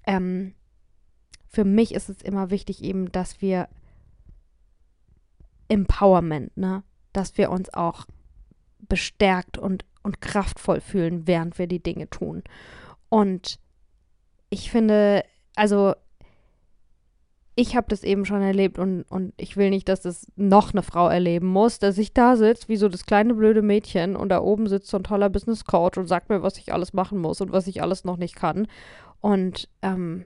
Ähm, 0.06 0.54
für 1.48 1.64
mich 1.64 1.94
ist 1.94 2.08
es 2.08 2.22
immer 2.22 2.50
wichtig, 2.50 2.82
eben, 2.84 3.10
dass 3.10 3.40
wir 3.40 3.68
Empowerment, 5.68 6.56
ne? 6.56 6.82
Dass 7.12 7.36
wir 7.38 7.50
uns 7.50 7.72
auch 7.72 8.06
bestärkt 8.80 9.58
und, 9.58 9.84
und 10.02 10.20
kraftvoll 10.20 10.80
fühlen, 10.80 11.26
während 11.26 11.58
wir 11.58 11.66
die 11.66 11.82
Dinge 11.82 12.08
tun. 12.08 12.42
Und 13.08 13.58
ich 14.50 14.70
finde, 14.70 15.24
also 15.56 15.94
ich 17.54 17.74
habe 17.74 17.88
das 17.88 18.04
eben 18.04 18.24
schon 18.24 18.40
erlebt 18.40 18.78
und, 18.78 19.02
und 19.02 19.34
ich 19.36 19.56
will 19.56 19.70
nicht, 19.70 19.88
dass 19.88 20.02
das 20.02 20.30
noch 20.36 20.72
eine 20.72 20.82
Frau 20.82 21.08
erleben 21.08 21.48
muss, 21.48 21.80
dass 21.80 21.98
ich 21.98 22.14
da 22.14 22.36
sitze, 22.36 22.68
wie 22.68 22.76
so 22.76 22.88
das 22.88 23.04
kleine 23.04 23.34
blöde 23.34 23.62
Mädchen 23.62 24.14
und 24.14 24.28
da 24.28 24.40
oben 24.40 24.68
sitzt 24.68 24.88
so 24.88 24.96
ein 24.96 25.02
toller 25.02 25.28
Business 25.28 25.64
Coach 25.64 25.98
und 25.98 26.06
sagt 26.06 26.28
mir, 26.28 26.42
was 26.42 26.56
ich 26.58 26.72
alles 26.72 26.92
machen 26.92 27.18
muss 27.18 27.40
und 27.40 27.50
was 27.50 27.66
ich 27.66 27.82
alles 27.82 28.04
noch 28.04 28.16
nicht 28.16 28.36
kann. 28.36 28.68
Und 29.20 29.68
ähm, 29.82 30.24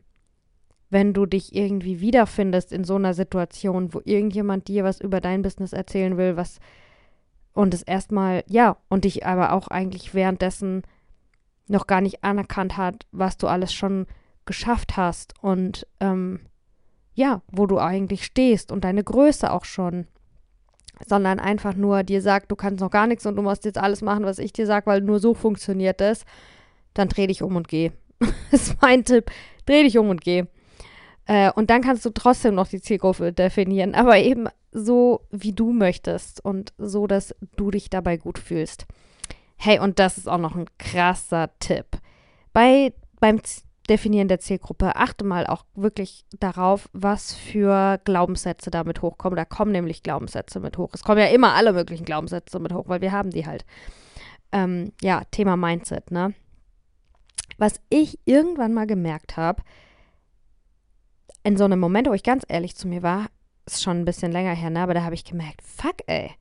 wenn 0.93 1.15
du 1.15 1.25
dich 1.25 1.55
irgendwie 1.55 2.01
wiederfindest 2.01 2.71
in 2.71 2.85
so 2.85 2.97
einer 2.97 3.15
Situation, 3.15 3.95
wo 3.95 4.03
irgendjemand 4.05 4.69
dir 4.69 4.85
was 4.85 5.01
über 5.01 5.23
dein 5.23 5.41
Business 5.41 5.73
erzählen 5.73 6.19
will, 6.19 6.37
was 6.37 6.61
und 7.55 7.73
es 7.73 7.83
erstmal, 7.83 8.45
ja, 8.47 8.77
und 8.89 9.05
dich 9.05 9.25
aber 9.25 9.53
auch 9.53 9.69
eigentlich 9.69 10.15
währenddessen 10.15 10.83
noch 11.67 11.87
gar 11.87 12.03
nicht 12.03 12.23
anerkannt 12.25 12.77
hat, 12.77 13.07
was 13.11 13.39
du 13.39 13.47
alles 13.47 13.73
schon 13.73 14.07
geschafft 14.45 14.99
hast 14.99 15.35
und 15.41 15.87
ähm, 16.01 16.41
ja, 17.15 17.41
wo 17.51 17.67
du 17.67 17.79
eigentlich 17.79 18.25
stehst 18.27 18.71
und 18.71 18.85
deine 18.85 19.03
Größe 19.03 19.51
auch 19.51 19.65
schon, 19.65 20.07
sondern 21.07 21.41
einfach 21.41 21.75
nur 21.75 22.03
dir 22.03 22.21
sagt, 22.21 22.51
du 22.51 22.57
kannst 22.57 22.81
noch 22.81 22.91
gar 22.91 23.07
nichts 23.07 23.25
und 23.25 23.37
du 23.37 23.43
musst 23.43 23.65
jetzt 23.65 23.79
alles 23.79 24.03
machen, 24.03 24.25
was 24.25 24.39
ich 24.39 24.53
dir 24.53 24.67
sage, 24.67 24.87
weil 24.87 25.01
nur 25.01 25.21
so 25.21 25.33
funktioniert 25.33 26.03
es, 26.03 26.27
dann 26.93 27.09
dreh 27.09 27.27
dich 27.27 27.43
um 27.43 27.57
und 27.57 27.69
geh. 27.69 27.93
das 28.51 28.69
ist 28.69 28.83
mein 28.83 29.05
Tipp. 29.05 29.31
Dreh 29.65 29.85
dich 29.85 29.97
um 29.97 30.11
und 30.11 30.21
geh. 30.21 30.45
Äh, 31.27 31.53
und 31.53 31.71
dann 31.71 31.83
kannst 31.83 32.05
du 32.05 32.11
trotzdem 32.11 32.55
noch 32.55 32.69
die 32.69 32.81
Zielgruppe 32.81 33.33
definieren, 33.33 33.95
aber 33.95 34.19
eben 34.19 34.49
so, 34.73 35.21
wie 35.31 35.53
du 35.53 35.73
möchtest 35.73 36.45
und 36.45 36.73
so, 36.79 37.07
dass 37.07 37.35
du 37.57 37.71
dich 37.71 37.91
dabei 37.91 38.17
gut 38.17 38.39
fühlst. 38.39 38.87
Hey, 39.57 39.79
und 39.79 39.99
das 39.99 40.19
ist 40.19 40.29
auch 40.29 40.39
noch 40.39 40.57
ein 40.57 40.67
krasser 40.79 41.51
Tipp. 41.61 41.87
Bei, 42.53 42.93
beim 43.21 43.41
Definieren 43.89 44.29
der 44.29 44.39
Zielgruppe 44.39 44.95
achte 44.95 45.25
mal 45.25 45.47
auch 45.47 45.65
wirklich 45.75 46.25
darauf, 46.39 46.89
was 46.93 47.35
für 47.35 48.01
Glaubenssätze 48.05 48.71
damit 48.71 49.03
hochkommen. 49.03 49.37
Da 49.37 49.45
kommen 49.45 49.73
nämlich 49.73 50.05
Glaubenssätze 50.05 50.61
mit 50.61 50.79
hoch. 50.79 50.91
Es 50.93 51.03
kommen 51.03 51.19
ja 51.19 51.27
immer 51.27 51.55
alle 51.55 51.73
möglichen 51.73 52.05
Glaubenssätze 52.05 52.61
mit 52.61 52.73
hoch, 52.73 52.85
weil 52.87 53.01
wir 53.01 53.11
haben 53.11 53.31
die 53.31 53.47
halt. 53.47 53.65
Ähm, 54.53 54.93
ja, 55.01 55.23
Thema 55.31 55.57
Mindset, 55.57 56.11
ne? 56.11 56.35
Was 57.59 57.81
ich 57.89 58.21
irgendwann 58.25 58.73
mal 58.73 58.87
gemerkt 58.87 59.37
habe, 59.37 59.63
in 61.45 61.57
so 61.57 61.65
einem 61.65 61.81
Moment, 61.81 62.09
wo 62.09 62.13
ich 62.13 62.23
ganz 62.23 62.45
ehrlich 62.49 62.77
zu 62.77 62.89
mir 62.89 63.03
war, 63.03 63.27
ist 63.67 63.83
schon 63.83 64.01
ein 64.01 64.05
bisschen 64.05 64.33
länger 64.33 64.55
her, 64.55 64.71
ne? 64.71 64.81
aber 64.81 64.95
da 64.95 65.03
habe 65.03 65.15
ich 65.15 65.25
gemerkt, 65.25 65.63
fuck, 65.63 65.97
ey. 66.07 66.33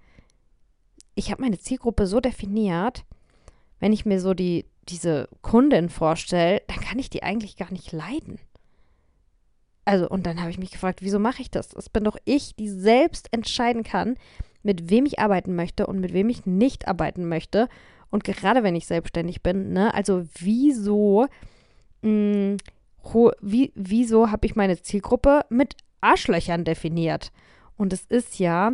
Ich 1.15 1.31
habe 1.31 1.41
meine 1.41 1.59
Zielgruppe 1.59 2.07
so 2.07 2.19
definiert, 2.19 3.03
wenn 3.79 3.93
ich 3.93 4.05
mir 4.05 4.19
so 4.19 4.33
die, 4.33 4.65
diese 4.87 5.27
Kundin 5.41 5.89
vorstelle, 5.89 6.61
dann 6.67 6.79
kann 6.79 6.99
ich 6.99 7.09
die 7.09 7.23
eigentlich 7.23 7.57
gar 7.57 7.71
nicht 7.71 7.91
leiden. 7.91 8.39
Also, 9.85 10.07
und 10.07 10.25
dann 10.25 10.39
habe 10.39 10.51
ich 10.51 10.59
mich 10.59 10.71
gefragt, 10.71 11.01
wieso 11.01 11.19
mache 11.19 11.41
ich 11.41 11.51
das? 11.51 11.69
Das 11.69 11.89
bin 11.89 12.03
doch 12.03 12.17
ich, 12.23 12.55
die 12.55 12.69
selbst 12.69 13.27
entscheiden 13.33 13.83
kann, 13.83 14.15
mit 14.63 14.89
wem 14.89 15.05
ich 15.05 15.19
arbeiten 15.19 15.55
möchte 15.55 15.87
und 15.87 15.99
mit 15.99 16.13
wem 16.13 16.29
ich 16.29 16.45
nicht 16.45 16.87
arbeiten 16.87 17.27
möchte. 17.27 17.67
Und 18.09 18.23
gerade 18.23 18.63
wenn 18.63 18.75
ich 18.75 18.85
selbstständig 18.85 19.41
bin, 19.41 19.73
ne, 19.73 19.93
also 19.93 20.25
wieso 20.39 21.27
mh, 22.03 22.09
mm, 22.09 22.57
wie, 23.41 23.71
wieso 23.75 24.31
habe 24.31 24.45
ich 24.45 24.55
meine 24.55 24.81
Zielgruppe 24.81 25.45
mit 25.49 25.75
Arschlöchern 26.01 26.63
definiert? 26.63 27.31
Und 27.77 27.93
es 27.93 28.05
ist 28.05 28.39
ja 28.39 28.73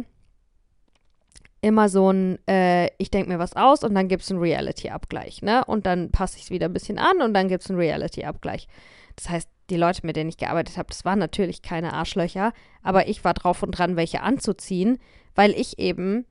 immer 1.61 1.89
so 1.89 2.11
ein, 2.11 2.39
äh, 2.47 2.87
ich 2.97 3.09
denke 3.09 3.29
mir 3.29 3.39
was 3.39 3.55
aus 3.55 3.83
und 3.83 3.95
dann 3.95 4.07
gibt 4.07 4.23
es 4.23 4.31
einen 4.31 4.39
Reality-Abgleich, 4.39 5.41
ne? 5.41 5.65
Und 5.65 5.85
dann 5.85 6.11
passe 6.11 6.37
ich 6.37 6.43
es 6.43 6.49
wieder 6.49 6.67
ein 6.67 6.73
bisschen 6.73 6.99
an 6.99 7.21
und 7.21 7.33
dann 7.33 7.47
gibt 7.47 7.63
es 7.63 7.69
einen 7.69 7.79
Reality-Abgleich. 7.79 8.67
Das 9.15 9.29
heißt, 9.29 9.49
die 9.69 9.77
Leute, 9.77 10.05
mit 10.05 10.15
denen 10.15 10.29
ich 10.29 10.37
gearbeitet 10.37 10.77
habe, 10.77 10.87
das 10.89 11.03
waren 11.03 11.19
natürlich 11.19 11.61
keine 11.61 11.93
Arschlöcher, 11.93 12.53
aber 12.83 13.07
ich 13.07 13.23
war 13.23 13.33
drauf 13.33 13.63
und 13.63 13.71
dran, 13.71 13.95
welche 13.95 14.21
anzuziehen, 14.21 14.99
weil 15.35 15.51
ich 15.51 15.79
eben 15.79 16.25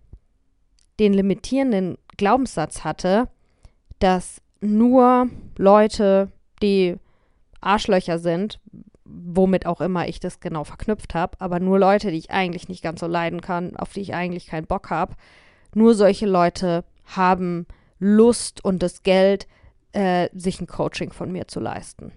den 0.99 1.13
limitierenden 1.13 1.99
Glaubenssatz 2.17 2.85
hatte, 2.85 3.29
dass 3.99 4.41
nur 4.61 5.29
Leute, 5.59 6.31
die 6.63 6.97
Arschlöcher 7.61 8.19
sind, 8.19 8.61
womit 9.05 9.67
auch 9.67 9.81
immer 9.81 10.09
ich 10.09 10.21
das 10.21 10.41
genau 10.41 10.65
verknüpft 10.65 11.15
habe, 11.15 11.41
aber 11.41 11.61
nur 11.61 11.79
Leute, 11.79 12.11
die 12.11 12.19
ich 12.19 12.31
eigentlich 12.31 12.69
nicht 12.69 12.83
ganz 12.83 13.01
so 13.01 13.07
leiden 13.07 13.41
kann, 13.41 13.77
auf 13.77 13.93
die 13.93 14.01
ich 14.01 14.15
eigentlich 14.15 14.47
keinen 14.47 14.67
Bock 14.67 14.91
habe, 14.91 15.15
nur 15.75 15.95
solche 15.95 16.27
Leute 16.27 16.85
haben 17.05 17.67
Lust 17.99 18.65
und 18.65 18.83
das 18.83 19.03
Geld, 19.03 19.47
äh, 19.93 20.29
sich 20.35 20.61
ein 20.61 20.67
Coaching 20.67 21.13
von 21.13 21.33
mir 21.33 21.49
zu 21.49 21.61
leisten. 21.61 22.13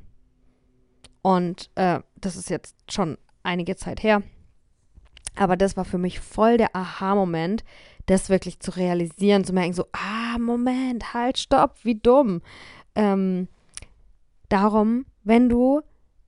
Und 1.21 1.69
äh, 1.75 1.99
das 2.15 2.35
ist 2.35 2.49
jetzt 2.49 2.75
schon 2.91 3.17
einige 3.43 3.75
Zeit 3.75 4.03
her. 4.03 4.23
Aber 5.35 5.55
das 5.55 5.77
war 5.77 5.85
für 5.85 5.97
mich 5.97 6.19
voll 6.19 6.57
der 6.57 6.75
Aha-Moment, 6.75 7.63
das 8.07 8.29
wirklich 8.29 8.59
zu 8.59 8.71
realisieren, 8.71 9.45
zu 9.45 9.53
merken, 9.53 9.73
so, 9.73 9.85
ah, 9.93 10.37
Moment, 10.39 11.13
halt, 11.13 11.37
stopp, 11.37 11.77
wie 11.83 11.95
dumm. 11.95 12.41
Ähm, 12.95 13.47
darum 14.49 15.05
wenn 15.29 15.47
du 15.47 15.81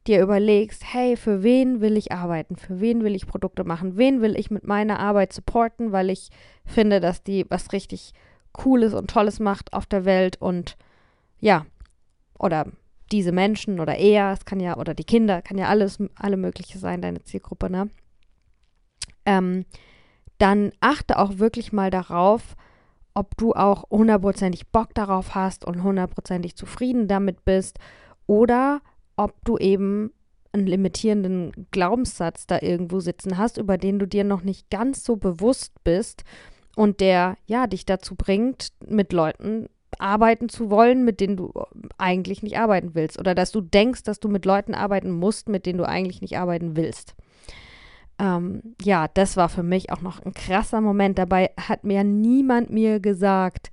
dir 0.06 0.22
überlegst, 0.22 0.84
hey, 0.94 1.18
für 1.18 1.42
wen 1.42 1.82
will 1.82 1.98
ich 1.98 2.12
arbeiten, 2.12 2.56
für 2.56 2.80
wen 2.80 3.04
will 3.04 3.16
ich 3.16 3.26
Produkte 3.26 3.64
machen, 3.64 3.98
wen 3.98 4.22
will 4.22 4.38
ich 4.38 4.52
mit 4.52 4.66
meiner 4.66 5.00
Arbeit 5.00 5.34
supporten, 5.34 5.92
weil 5.92 6.12
ich 6.12 6.30
finde, 6.66 7.00
dass 7.00 7.24
die 7.24 7.46
was 7.50 7.74
richtig 7.74 8.14
Cooles 8.52 8.94
und 8.94 9.10
Tolles 9.10 9.40
macht 9.40 9.74
auf 9.74 9.88
der 9.88 10.06
Welt 10.06 10.40
und 10.40 10.78
ja, 11.40 11.66
oder 12.38 12.68
diese 13.12 13.32
Menschen 13.32 13.80
oder 13.80 13.98
er, 13.98 14.34
es 14.34 14.46
kann 14.46 14.60
ja, 14.60 14.78
oder 14.78 14.94
die 14.94 15.04
Kinder, 15.04 15.42
kann 15.42 15.58
ja 15.58 15.68
alles, 15.68 15.98
alle 16.16 16.38
mögliche 16.38 16.78
sein, 16.78 17.02
deine 17.02 17.24
Zielgruppe, 17.24 17.70
ne? 17.72 17.90
Ähm, 19.26 19.66
dann 20.38 20.72
achte 20.80 21.18
auch 21.18 21.40
wirklich 21.40 21.74
mal 21.74 21.90
darauf, 21.90 22.56
ob 23.16 23.36
du 23.38 23.54
auch 23.54 23.90
hundertprozentig 23.90 24.68
Bock 24.70 24.94
darauf 24.94 25.34
hast 25.34 25.66
und 25.66 25.82
hundertprozentig 25.82 26.56
zufrieden 26.56 27.08
damit 27.08 27.46
bist 27.46 27.80
oder 28.26 28.82
ob 29.16 29.34
du 29.46 29.58
eben 29.58 30.12
einen 30.54 30.68
limitierenden 30.68 31.68
Glaubenssatz 31.72 32.46
da 32.46 32.60
irgendwo 32.62 33.00
sitzen 33.00 33.38
hast, 33.38 33.58
über 33.58 33.78
den 33.78 34.00
du 34.00 34.06
dir 34.06 34.24
noch 34.24 34.44
nicht 34.44 34.70
ganz 34.70 35.04
so 35.04 35.16
bewusst 35.16 35.74
bist 35.84 36.24
und 36.76 37.00
der 37.00 37.38
ja 37.46 37.68
dich 37.68 37.86
dazu 37.86 38.16
bringt, 38.16 38.70
mit 38.86 39.14
Leuten 39.14 39.68
arbeiten 40.00 40.50
zu 40.50 40.70
wollen, 40.70 41.04
mit 41.04 41.20
denen 41.20 41.38
du 41.38 41.54
eigentlich 41.98 42.44
nicht 42.44 42.58
arbeiten 42.58 42.96
willst 42.96 43.20
oder 43.20 43.36
dass 43.36 43.52
du 43.52 43.62
denkst, 43.62 44.04
dass 44.04 44.20
du 44.20 44.30
mit 44.30 44.46
Leuten 44.46 44.74
arbeiten 44.74 45.12
musst, 45.12 45.50
mit 45.50 45.66
denen 45.66 45.78
du 45.78 45.88
eigentlich 45.88 46.22
nicht 46.22 46.38
arbeiten 46.38 46.76
willst. 46.76 47.16
Ähm, 48.20 48.62
ja, 48.82 49.08
das 49.08 49.38
war 49.38 49.50
für 49.50 49.64
mich 49.64 49.92
auch 49.92 50.02
noch 50.02 50.24
ein 50.24 50.34
krasser 50.34 50.82
Moment. 50.82 51.18
Dabei 51.18 51.52
hat 51.60 51.84
mir 51.84 52.04
niemand 52.04 52.70
mir 52.70 53.00
gesagt, 53.00 53.72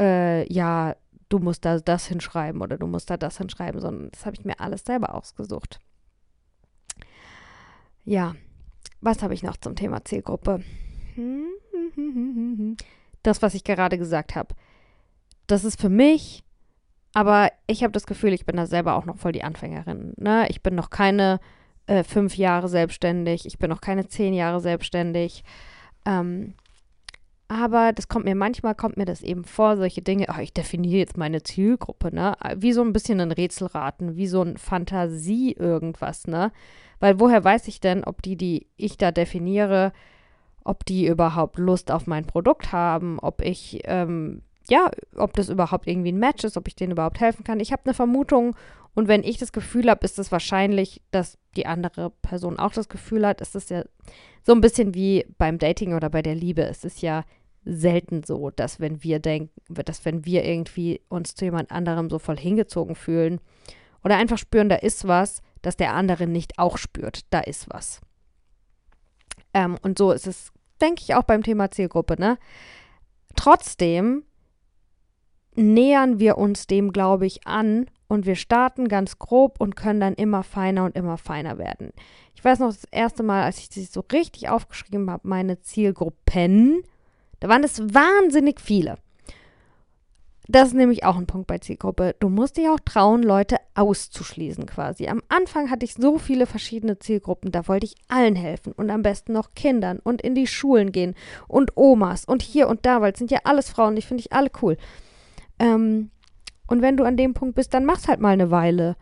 äh, 0.00 0.50
ja, 0.52 0.94
du 1.28 1.38
musst 1.38 1.64
da 1.64 1.78
das 1.78 2.06
hinschreiben 2.06 2.62
oder 2.62 2.78
du 2.78 2.86
musst 2.86 3.10
da 3.10 3.16
das 3.16 3.38
hinschreiben, 3.38 3.80
sondern 3.80 4.10
das 4.10 4.26
habe 4.26 4.36
ich 4.36 4.44
mir 4.44 4.60
alles 4.60 4.84
selber 4.84 5.14
ausgesucht. 5.14 5.80
Ja, 8.04 8.34
was 9.00 9.22
habe 9.22 9.34
ich 9.34 9.42
noch 9.42 9.56
zum 9.56 9.74
Thema 9.74 10.04
Zielgruppe? 10.04 10.62
Das, 13.22 13.42
was 13.42 13.54
ich 13.54 13.64
gerade 13.64 13.98
gesagt 13.98 14.36
habe. 14.36 14.54
Das 15.46 15.64
ist 15.64 15.80
für 15.80 15.88
mich, 15.88 16.44
aber 17.12 17.50
ich 17.66 17.82
habe 17.82 17.92
das 17.92 18.06
Gefühl, 18.06 18.32
ich 18.32 18.46
bin 18.46 18.56
da 18.56 18.66
selber 18.66 18.94
auch 18.94 19.04
noch 19.04 19.16
voll 19.16 19.32
die 19.32 19.44
Anfängerin. 19.44 20.12
Ne? 20.16 20.46
Ich 20.48 20.62
bin 20.62 20.74
noch 20.74 20.90
keine 20.90 21.40
äh, 21.86 22.04
fünf 22.04 22.36
Jahre 22.36 22.68
selbstständig, 22.68 23.46
ich 23.46 23.58
bin 23.58 23.70
noch 23.70 23.80
keine 23.80 24.06
zehn 24.06 24.34
Jahre 24.34 24.60
selbstständig. 24.60 25.42
Ähm, 26.04 26.54
aber 27.48 27.92
das 27.92 28.08
kommt 28.08 28.24
mir 28.24 28.34
manchmal, 28.34 28.74
kommt 28.74 28.96
mir 28.96 29.04
das 29.04 29.22
eben 29.22 29.44
vor, 29.44 29.76
solche 29.76 30.02
Dinge, 30.02 30.26
oh, 30.36 30.40
ich 30.40 30.52
definiere 30.52 30.98
jetzt 30.98 31.16
meine 31.16 31.42
Zielgruppe, 31.42 32.14
ne? 32.14 32.36
Wie 32.56 32.72
so 32.72 32.82
ein 32.82 32.92
bisschen 32.92 33.20
ein 33.20 33.30
Rätselraten, 33.30 34.16
wie 34.16 34.26
so 34.26 34.42
ein 34.42 34.56
Fantasie 34.56 35.52
irgendwas, 35.52 36.26
ne? 36.26 36.50
Weil 36.98 37.20
woher 37.20 37.44
weiß 37.44 37.68
ich 37.68 37.80
denn, 37.80 38.02
ob 38.02 38.22
die, 38.22 38.36
die 38.36 38.66
ich 38.76 38.98
da 38.98 39.12
definiere, 39.12 39.92
ob 40.64 40.84
die 40.84 41.06
überhaupt 41.06 41.58
Lust 41.58 41.92
auf 41.92 42.08
mein 42.08 42.26
Produkt 42.26 42.72
haben, 42.72 43.20
ob 43.20 43.42
ich, 43.42 43.80
ähm, 43.84 44.42
ja, 44.68 44.90
ob 45.16 45.34
das 45.34 45.48
überhaupt 45.48 45.86
irgendwie 45.86 46.10
ein 46.10 46.18
Match 46.18 46.42
ist, 46.42 46.56
ob 46.56 46.66
ich 46.66 46.74
denen 46.74 46.92
überhaupt 46.92 47.20
helfen 47.20 47.44
kann. 47.44 47.60
Ich 47.60 47.70
habe 47.70 47.82
eine 47.84 47.94
Vermutung 47.94 48.56
und 48.94 49.06
wenn 49.06 49.22
ich 49.22 49.38
das 49.38 49.52
Gefühl 49.52 49.88
habe, 49.88 50.04
ist 50.04 50.18
es 50.18 50.32
wahrscheinlich, 50.32 51.00
dass 51.12 51.38
die 51.56 51.66
andere 51.66 52.10
Person 52.10 52.58
auch 52.58 52.72
das 52.72 52.88
Gefühl 52.88 53.26
hat. 53.26 53.40
Es 53.40 53.54
ist 53.54 53.70
ja 53.70 53.84
so 54.42 54.52
ein 54.52 54.60
bisschen 54.60 54.94
wie 54.94 55.26
beim 55.38 55.58
Dating 55.58 55.94
oder 55.94 56.10
bei 56.10 56.22
der 56.22 56.34
Liebe. 56.34 56.62
Es 56.62 56.84
ist 56.84 57.02
ja 57.02 57.24
selten 57.64 58.22
so, 58.22 58.50
dass 58.50 58.78
wenn 58.80 59.02
wir 59.02 59.18
denken, 59.18 59.50
dass 59.68 60.04
wenn 60.04 60.24
wir 60.24 60.44
irgendwie 60.44 61.00
uns 61.08 61.34
zu 61.34 61.44
jemand 61.44 61.72
anderem 61.72 62.08
so 62.08 62.18
voll 62.18 62.38
hingezogen 62.38 62.94
fühlen 62.94 63.40
oder 64.04 64.16
einfach 64.16 64.38
spüren, 64.38 64.68
da 64.68 64.76
ist 64.76 65.08
was, 65.08 65.42
dass 65.62 65.76
der 65.76 65.94
andere 65.94 66.28
nicht 66.28 66.58
auch 66.58 66.78
spürt, 66.78 67.22
da 67.30 67.40
ist 67.40 67.66
was. 67.68 68.00
Ähm, 69.52 69.76
und 69.82 69.98
so 69.98 70.12
ist 70.12 70.28
es, 70.28 70.52
denke 70.80 71.02
ich, 71.02 71.14
auch 71.14 71.24
beim 71.24 71.42
Thema 71.42 71.70
Zielgruppe, 71.70 72.14
ne? 72.18 72.38
Trotzdem 73.34 74.22
nähern 75.56 76.20
wir 76.20 76.38
uns 76.38 76.66
dem, 76.66 76.92
glaube 76.92 77.26
ich, 77.26 77.46
an 77.46 77.86
und 78.08 78.26
wir 78.26 78.36
starten 78.36 78.88
ganz 78.88 79.18
grob 79.18 79.60
und 79.60 79.76
können 79.76 80.00
dann 80.00 80.14
immer 80.14 80.42
feiner 80.42 80.84
und 80.84 80.96
immer 80.96 81.18
feiner 81.18 81.58
werden. 81.58 81.92
Ich 82.34 82.44
weiß 82.44 82.60
noch 82.60 82.68
das 82.68 82.84
erste 82.90 83.22
Mal, 83.22 83.42
als 83.42 83.58
ich 83.58 83.68
sie 83.70 83.84
so 83.84 84.04
richtig 84.12 84.48
aufgeschrieben 84.48 85.10
habe, 85.10 85.26
meine 85.28 85.60
Zielgruppen, 85.60 86.82
da 87.40 87.48
waren 87.48 87.64
es 87.64 87.80
wahnsinnig 87.80 88.60
viele. 88.60 88.98
Das 90.48 90.68
ist 90.68 90.74
nämlich 90.74 91.04
auch 91.04 91.16
ein 91.16 91.26
Punkt 91.26 91.48
bei 91.48 91.58
Zielgruppe. 91.58 92.14
Du 92.20 92.28
musst 92.28 92.56
dich 92.56 92.68
auch 92.68 92.78
trauen, 92.84 93.22
Leute 93.22 93.56
auszuschließen 93.74 94.66
quasi. 94.66 95.08
Am 95.08 95.20
Anfang 95.28 95.70
hatte 95.70 95.84
ich 95.84 95.94
so 95.94 96.18
viele 96.18 96.46
verschiedene 96.46 96.98
Zielgruppen, 97.00 97.50
da 97.50 97.66
wollte 97.66 97.86
ich 97.86 97.96
allen 98.08 98.36
helfen 98.36 98.72
und 98.72 98.90
am 98.90 99.02
besten 99.02 99.32
noch 99.32 99.54
Kindern 99.54 99.98
und 99.98 100.22
in 100.22 100.36
die 100.36 100.46
Schulen 100.46 100.92
gehen 100.92 101.16
und 101.48 101.76
Omas 101.76 102.24
und 102.24 102.42
hier 102.42 102.68
und 102.68 102.86
da, 102.86 103.00
weil 103.00 103.12
es 103.12 103.18
sind 103.18 103.32
ja 103.32 103.40
alles 103.42 103.70
Frauen, 103.70 103.96
ich 103.96 104.06
finde 104.06 104.20
ich 104.20 104.32
alle 104.32 104.50
cool. 104.62 104.76
Ähm, 105.58 106.10
und 106.66 106.82
wenn 106.82 106.96
du 106.96 107.04
an 107.04 107.16
dem 107.16 107.34
Punkt 107.34 107.54
bist, 107.54 107.74
dann 107.74 107.84
mach's 107.84 108.08
halt 108.08 108.20
mal 108.20 108.32
eine 108.32 108.50
Weile 108.50 108.96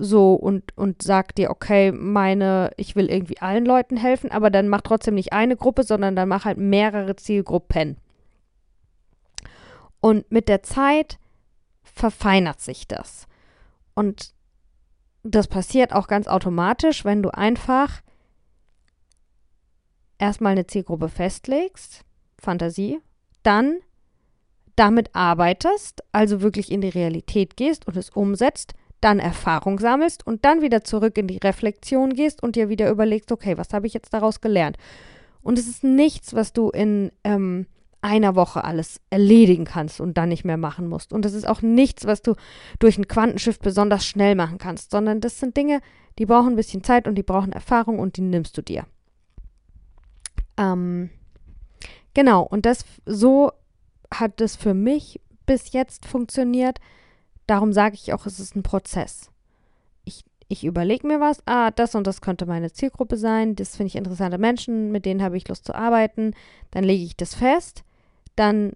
so 0.00 0.34
und, 0.34 0.76
und 0.76 1.02
sag 1.02 1.34
dir, 1.34 1.50
okay, 1.50 1.90
meine, 1.90 2.70
ich 2.76 2.94
will 2.94 3.10
irgendwie 3.10 3.40
allen 3.40 3.64
Leuten 3.64 3.96
helfen, 3.96 4.30
aber 4.30 4.50
dann 4.50 4.68
mach 4.68 4.82
trotzdem 4.82 5.14
nicht 5.14 5.32
eine 5.32 5.56
Gruppe, 5.56 5.82
sondern 5.82 6.14
dann 6.14 6.28
mach 6.28 6.44
halt 6.44 6.58
mehrere 6.58 7.16
Zielgruppen. 7.16 7.96
Und 10.00 10.30
mit 10.30 10.48
der 10.48 10.62
Zeit 10.62 11.18
verfeinert 11.82 12.60
sich 12.60 12.86
das. 12.86 13.26
Und 13.94 14.32
das 15.24 15.48
passiert 15.48 15.92
auch 15.92 16.06
ganz 16.06 16.28
automatisch, 16.28 17.04
wenn 17.04 17.22
du 17.22 17.30
einfach 17.30 18.02
erstmal 20.18 20.52
eine 20.52 20.66
Zielgruppe 20.66 21.08
festlegst, 21.08 22.04
Fantasie, 22.38 23.00
dann 23.42 23.78
damit 24.78 25.14
arbeitest, 25.14 26.02
also 26.12 26.40
wirklich 26.40 26.70
in 26.70 26.80
die 26.80 26.88
Realität 26.88 27.56
gehst 27.56 27.86
und 27.86 27.96
es 27.96 28.10
umsetzt, 28.10 28.74
dann 29.00 29.18
Erfahrung 29.18 29.78
sammelst 29.78 30.26
und 30.26 30.44
dann 30.44 30.60
wieder 30.60 30.84
zurück 30.84 31.18
in 31.18 31.28
die 31.28 31.38
Reflexion 31.38 32.14
gehst 32.14 32.42
und 32.42 32.56
dir 32.56 32.68
wieder 32.68 32.90
überlegst, 32.90 33.30
okay, 33.32 33.56
was 33.56 33.72
habe 33.72 33.86
ich 33.86 33.94
jetzt 33.94 34.12
daraus 34.12 34.40
gelernt? 34.40 34.76
Und 35.42 35.58
es 35.58 35.68
ist 35.68 35.84
nichts, 35.84 36.34
was 36.34 36.52
du 36.52 36.70
in 36.70 37.12
ähm, 37.24 37.66
einer 38.00 38.34
Woche 38.34 38.64
alles 38.64 39.00
erledigen 39.10 39.64
kannst 39.64 40.00
und 40.00 40.16
dann 40.16 40.28
nicht 40.28 40.44
mehr 40.44 40.56
machen 40.56 40.88
musst. 40.88 41.12
Und 41.12 41.24
es 41.24 41.34
ist 41.34 41.48
auch 41.48 41.62
nichts, 41.62 42.06
was 42.06 42.22
du 42.22 42.34
durch 42.78 42.98
ein 42.98 43.08
Quantenschiff 43.08 43.58
besonders 43.58 44.04
schnell 44.04 44.34
machen 44.34 44.58
kannst, 44.58 44.90
sondern 44.90 45.20
das 45.20 45.38
sind 45.40 45.56
Dinge, 45.56 45.80
die 46.18 46.26
brauchen 46.26 46.50
ein 46.50 46.56
bisschen 46.56 46.84
Zeit 46.84 47.08
und 47.08 47.14
die 47.14 47.22
brauchen 47.22 47.52
Erfahrung 47.52 47.98
und 47.98 48.16
die 48.16 48.22
nimmst 48.22 48.56
du 48.56 48.62
dir. 48.62 48.84
Ähm, 50.56 51.10
genau, 52.14 52.42
und 52.42 52.66
das 52.66 52.84
so 53.06 53.52
hat 54.12 54.40
es 54.40 54.56
für 54.56 54.74
mich 54.74 55.20
bis 55.46 55.72
jetzt 55.72 56.06
funktioniert. 56.06 56.78
Darum 57.46 57.72
sage 57.72 57.94
ich 57.94 58.12
auch, 58.12 58.26
es 58.26 58.38
ist 58.40 58.56
ein 58.56 58.62
Prozess. 58.62 59.30
Ich, 60.04 60.24
ich 60.48 60.64
überlege 60.64 61.06
mir 61.06 61.20
was, 61.20 61.42
ah, 61.46 61.70
das 61.70 61.94
und 61.94 62.06
das 62.06 62.20
könnte 62.20 62.46
meine 62.46 62.72
Zielgruppe 62.72 63.16
sein, 63.16 63.56
das 63.56 63.76
finde 63.76 63.88
ich 63.88 63.96
interessante 63.96 64.38
Menschen, 64.38 64.92
mit 64.92 65.04
denen 65.04 65.22
habe 65.22 65.36
ich 65.36 65.48
Lust 65.48 65.64
zu 65.64 65.74
arbeiten, 65.74 66.34
dann 66.70 66.84
lege 66.84 67.04
ich 67.04 67.16
das 67.16 67.34
fest, 67.34 67.84
dann 68.36 68.72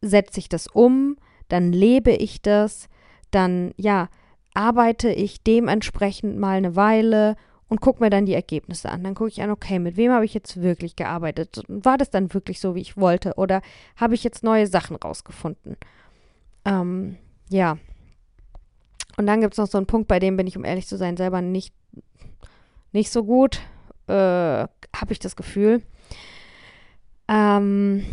setze 0.00 0.38
ich 0.38 0.48
das 0.48 0.68
um, 0.68 1.16
dann 1.48 1.72
lebe 1.72 2.12
ich 2.12 2.40
das, 2.42 2.88
dann 3.30 3.72
ja, 3.76 4.08
arbeite 4.54 5.10
ich 5.10 5.42
dementsprechend 5.42 6.38
mal 6.38 6.56
eine 6.56 6.76
Weile 6.76 7.36
und 7.68 7.80
gucke 7.80 8.02
mir 8.02 8.10
dann 8.10 8.26
die 8.26 8.34
Ergebnisse 8.34 8.90
an. 8.90 9.04
Dann 9.04 9.14
gucke 9.14 9.30
ich 9.30 9.42
an, 9.42 9.50
okay, 9.50 9.78
mit 9.78 9.96
wem 9.96 10.12
habe 10.12 10.24
ich 10.24 10.34
jetzt 10.34 10.60
wirklich 10.60 10.96
gearbeitet? 10.96 11.62
War 11.68 11.98
das 11.98 12.10
dann 12.10 12.32
wirklich 12.32 12.60
so, 12.60 12.74
wie 12.74 12.80
ich 12.80 12.96
wollte? 12.96 13.34
Oder 13.34 13.62
habe 13.96 14.14
ich 14.14 14.24
jetzt 14.24 14.42
neue 14.42 14.66
Sachen 14.66 14.96
rausgefunden? 14.96 15.76
Ähm, 16.64 17.16
ja. 17.50 17.78
Und 19.16 19.26
dann 19.26 19.40
gibt 19.40 19.54
es 19.54 19.58
noch 19.58 19.66
so 19.66 19.78
einen 19.78 19.86
Punkt, 19.86 20.08
bei 20.08 20.18
dem 20.18 20.36
bin 20.36 20.46
ich, 20.46 20.56
um 20.56 20.64
ehrlich 20.64 20.86
zu 20.86 20.96
sein, 20.96 21.16
selber 21.16 21.42
nicht, 21.42 21.74
nicht 22.92 23.10
so 23.10 23.24
gut. 23.24 23.60
Äh, 24.06 24.12
habe 24.12 25.12
ich 25.12 25.18
das 25.18 25.36
Gefühl. 25.36 25.82
Ähm, 27.28 28.04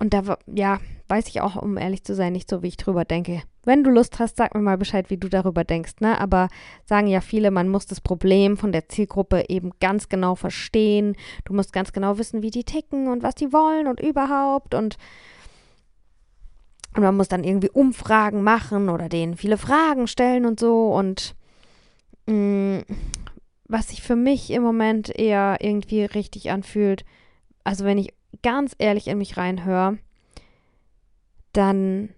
und 0.00 0.14
da, 0.14 0.38
ja, 0.46 0.80
weiß 1.08 1.28
ich 1.28 1.40
auch, 1.40 1.56
um 1.56 1.76
ehrlich 1.76 2.04
zu 2.04 2.14
sein, 2.14 2.32
nicht 2.32 2.48
so, 2.48 2.62
wie 2.62 2.68
ich 2.68 2.76
drüber 2.76 3.04
denke. 3.04 3.42
Wenn 3.64 3.84
du 3.84 3.90
Lust 3.90 4.18
hast, 4.18 4.36
sag 4.36 4.54
mir 4.54 4.60
mal 4.60 4.78
Bescheid, 4.78 5.10
wie 5.10 5.16
du 5.16 5.28
darüber 5.28 5.64
denkst, 5.64 5.94
ne? 6.00 6.20
Aber 6.20 6.48
sagen 6.84 7.06
ja 7.06 7.20
viele, 7.20 7.50
man 7.50 7.68
muss 7.68 7.86
das 7.86 8.00
Problem 8.00 8.56
von 8.56 8.72
der 8.72 8.88
Zielgruppe 8.88 9.44
eben 9.48 9.70
ganz 9.80 10.08
genau 10.08 10.34
verstehen. 10.34 11.16
Du 11.44 11.54
musst 11.54 11.72
ganz 11.72 11.92
genau 11.92 12.18
wissen, 12.18 12.42
wie 12.42 12.50
die 12.50 12.64
ticken 12.64 13.08
und 13.08 13.22
was 13.22 13.34
die 13.34 13.52
wollen 13.52 13.86
und 13.86 14.00
überhaupt 14.00 14.74
und 14.74 14.96
und 16.96 17.02
man 17.02 17.16
muss 17.16 17.26
dann 17.26 17.42
irgendwie 17.42 17.70
Umfragen 17.70 18.42
machen 18.42 18.88
oder 18.88 19.08
denen 19.08 19.36
viele 19.36 19.58
Fragen 19.58 20.06
stellen 20.06 20.46
und 20.46 20.60
so. 20.60 20.94
Und 20.94 21.34
mh, 22.26 22.34
mm, 22.34 22.84
was 23.66 23.88
sich 23.88 24.02
für 24.02 24.14
mich 24.14 24.50
im 24.50 24.62
Moment 24.62 25.10
eher 25.10 25.56
irgendwie 25.60 26.04
richtig 26.04 26.50
anfühlt, 26.50 27.04
also 27.64 27.84
wenn 27.84 27.98
ich 27.98 28.12
ganz 28.42 28.74
ehrlich 28.78 29.08
in 29.08 29.18
mich 29.18 29.36
reinhöre, 29.36 29.98
dann, 31.52 32.10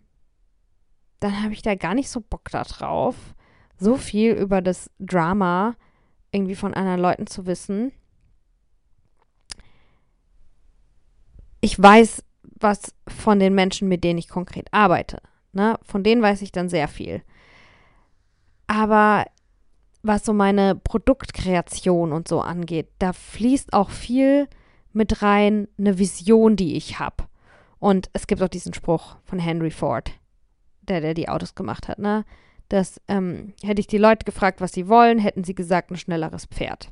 dann 1.20 1.42
habe 1.42 1.52
ich 1.52 1.62
da 1.62 1.74
gar 1.74 1.94
nicht 1.94 2.09
so 2.09 2.20
Bock 2.20 2.50
darauf, 2.50 3.14
so 3.79 3.96
viel 3.96 4.33
über 4.33 4.62
das 4.62 4.90
Drama 4.98 5.76
irgendwie 6.33 6.55
von 6.55 6.74
anderen 6.74 7.00
Leuten 7.00 7.26
zu 7.26 7.46
wissen. 7.46 7.92
Ich 11.61 11.81
weiß 11.81 12.22
was 12.59 12.94
von 13.07 13.38
den 13.38 13.55
Menschen, 13.55 13.88
mit 13.88 14.05
denen 14.05 14.18
ich 14.18 14.29
konkret 14.29 14.68
arbeite. 14.72 15.20
Ne? 15.52 15.79
Von 15.83 16.02
denen 16.02 16.22
weiß 16.22 16.42
ich 16.42 16.52
dann 16.52 16.68
sehr 16.68 16.88
viel. 16.88 17.22
Aber 18.66 19.26
was 20.02 20.24
so 20.24 20.33
meine 20.33 20.74
Produktkreation 20.74 22.12
und 22.12 22.29
so 22.29 22.40
angeht, 22.40 22.88
da 22.98 23.12
fließt 23.12 23.72
auch 23.72 23.90
viel 23.90 24.48
mit 24.96 25.22
rein 25.22 25.68
eine 25.78 25.98
Vision, 25.98 26.56
die 26.56 26.76
ich 26.76 26.98
habe. 26.98 27.24
Und 27.78 28.09
es 28.14 28.26
gibt 28.26 28.42
auch 28.42 28.48
diesen 28.48 28.74
Spruch 28.74 29.16
von 29.24 29.38
Henry 29.38 29.70
Ford, 29.70 30.11
der, 30.82 31.00
der 31.00 31.14
die 31.14 31.28
Autos 31.28 31.54
gemacht 31.54 31.87
hat, 31.87 31.98
ne? 31.98 32.24
Dass 32.68 33.00
ähm, 33.06 33.52
hätte 33.62 33.80
ich 33.80 33.87
die 33.87 33.98
Leute 33.98 34.24
gefragt, 34.24 34.61
was 34.61 34.72
sie 34.72 34.88
wollen, 34.88 35.18
hätten 35.18 35.44
sie 35.44 35.54
gesagt, 35.54 35.90
ein 35.90 35.96
schnelleres 35.96 36.46
Pferd. 36.46 36.90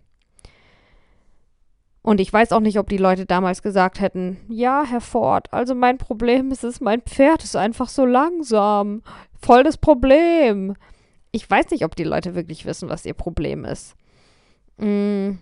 Und 2.02 2.20
ich 2.20 2.30
weiß 2.30 2.52
auch 2.52 2.60
nicht, 2.60 2.78
ob 2.78 2.88
die 2.90 2.98
Leute 2.98 3.24
damals 3.24 3.62
gesagt 3.62 3.98
hätten, 3.98 4.36
ja, 4.48 4.84
Herr 4.86 5.00
Ford, 5.00 5.50
also 5.52 5.74
mein 5.74 5.96
Problem 5.96 6.52
ist 6.52 6.62
es, 6.62 6.82
mein 6.82 7.00
Pferd 7.00 7.42
ist 7.42 7.56
einfach 7.56 7.88
so 7.88 8.04
langsam. 8.04 9.02
Voll 9.40 9.64
das 9.64 9.78
Problem. 9.78 10.76
Ich 11.32 11.48
weiß 11.50 11.70
nicht, 11.70 11.84
ob 11.84 11.96
die 11.96 12.04
Leute 12.04 12.34
wirklich 12.34 12.66
wissen, 12.66 12.90
was 12.90 13.06
ihr 13.06 13.14
Problem 13.14 13.64
ist. 13.64 13.96
Mm. 14.76 15.38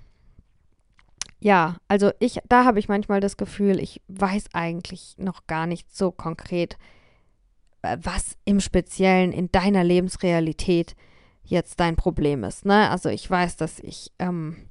Ja, 1.44 1.78
also 1.88 2.12
ich, 2.20 2.38
da 2.48 2.64
habe 2.64 2.78
ich 2.78 2.88
manchmal 2.88 3.18
das 3.18 3.36
Gefühl, 3.36 3.80
ich 3.80 4.00
weiß 4.06 4.50
eigentlich 4.52 5.16
noch 5.18 5.48
gar 5.48 5.66
nicht 5.66 5.92
so 5.92 6.12
konkret, 6.12 6.78
äh, 7.82 7.98
was 8.00 8.36
im 8.44 8.60
Speziellen 8.60 9.32
in 9.32 9.50
deiner 9.50 9.82
Lebensrealität 9.82 10.94
jetzt 11.42 11.80
dein 11.80 11.96
Problem 11.96 12.44
ist. 12.44 12.64
Ne? 12.64 12.88
Also 12.88 13.08
ich 13.08 13.28
weiß, 13.28 13.56
dass 13.56 13.80
ich 13.80 14.12
ähm, 14.20 14.68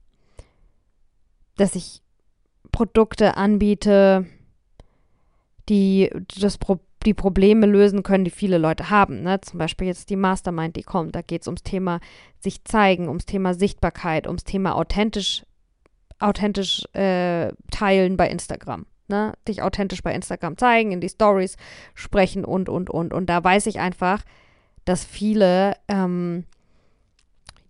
dass 1.58 1.76
ich 1.76 2.02
Produkte 2.72 3.36
anbiete, 3.36 4.26
die 5.68 6.10
das 6.40 6.58
Pro 6.58 6.80
die 7.06 7.14
Probleme 7.14 7.66
lösen 7.66 8.04
können, 8.04 8.24
die 8.24 8.32
viele 8.32 8.60
Leute 8.60 8.90
haben. 8.90 9.24
Ne? 9.24 9.42
Zum 9.42 9.58
Beispiel 9.58 9.88
jetzt 9.88 10.10
die 10.10 10.16
Mastermind, 10.16 10.78
die 10.78 10.84
kommt. 10.84 11.16
Da 11.16 11.22
geht 11.22 11.42
es 11.42 11.48
ums 11.48 11.64
Thema 11.64 12.00
sich 12.40 12.64
zeigen, 12.64 13.10
ums 13.10 13.26
Thema 13.26 13.56
Sichtbarkeit, 13.56 14.28
ums 14.28 14.46
Thema 14.46 14.76
authentisch, 14.76 15.44
authentisch 16.22 16.84
äh, 16.94 17.52
teilen 17.72 18.18
bei 18.18 18.30
Instagram. 18.30 18.86
Ne? 19.08 19.34
Dich 19.48 19.62
authentisch 19.62 20.04
bei 20.04 20.14
Instagram 20.14 20.58
zeigen, 20.58 20.92
in 20.92 21.02
die 21.02 21.10
Stories 21.10 21.58
sprechen 21.94 22.46
und, 22.46 22.70
und, 22.70 22.90
und. 22.90 23.14
Und 23.14 23.30
da 23.30 23.44
weiß 23.44 23.68
ich 23.68 23.80
einfach, 23.80 24.24
dass 24.86 25.04
viele 25.04 25.76
ähm, 25.88 26.46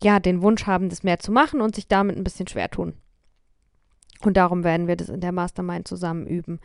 ja 0.04 0.20
den 0.20 0.42
Wunsch 0.42 0.66
haben, 0.66 0.90
das 0.90 1.04
mehr 1.04 1.20
zu 1.20 1.32
machen 1.32 1.62
und 1.62 1.76
sich 1.76 1.88
damit 1.88 2.18
ein 2.18 2.24
bisschen 2.24 2.48
schwer 2.48 2.70
tun. 2.70 2.94
Und 4.22 4.38
darum 4.38 4.64
werden 4.64 4.88
wir 4.88 4.96
das 4.96 5.10
in 5.10 5.22
der 5.22 5.32
Mastermind 5.32 5.88
zusammen 5.88 6.28
üben. 6.28 6.60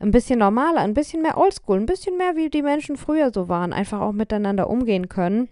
ein 0.00 0.10
bisschen 0.10 0.40
normaler, 0.40 0.80
ein 0.80 0.92
bisschen 0.92 1.22
mehr 1.22 1.38
oldschool, 1.38 1.78
ein 1.78 1.86
bisschen 1.86 2.18
mehr 2.18 2.34
wie 2.34 2.50
die 2.50 2.62
Menschen 2.62 2.96
früher 2.96 3.30
so 3.32 3.48
waren, 3.48 3.72
einfach 3.72 4.00
auch 4.00 4.10
miteinander 4.10 4.68
umgehen 4.68 5.08
können. 5.08 5.48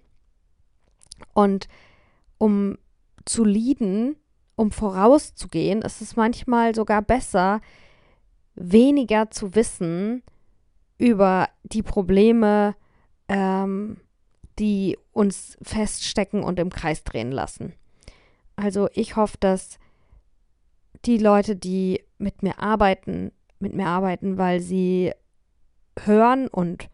Und 1.35 1.69
um 2.39 2.79
zu 3.25 3.45
leaden, 3.45 4.17
um 4.55 4.71
vorauszugehen, 4.71 5.83
ist 5.83 6.01
es 6.01 6.17
manchmal 6.17 6.75
sogar 6.75 7.03
besser, 7.03 7.61
weniger 8.55 9.31
zu 9.31 9.55
wissen 9.55 10.23
über 10.99 11.49
die 11.63 11.83
Probleme, 11.83 12.75
ähm, 13.29 13.99
die 14.59 14.97
uns 15.13 15.59
feststecken 15.61 16.43
und 16.43 16.59
im 16.59 16.71
Kreis 16.71 17.05
drehen 17.05 17.31
lassen. 17.31 17.75
Also 18.57 18.89
ich 18.95 19.17
hoffe, 19.17 19.37
dass 19.39 19.79
die 21.05 21.19
Leute, 21.19 21.57
die 21.57 22.03
mit 22.19 22.43
mir 22.43 22.59
arbeiten, 22.59 23.33
mit 23.59 23.75
mir 23.75 23.87
arbeiten, 23.87 24.39
weil 24.39 24.61
sie 24.61 25.13
hören 25.99 26.49
und 26.49 26.89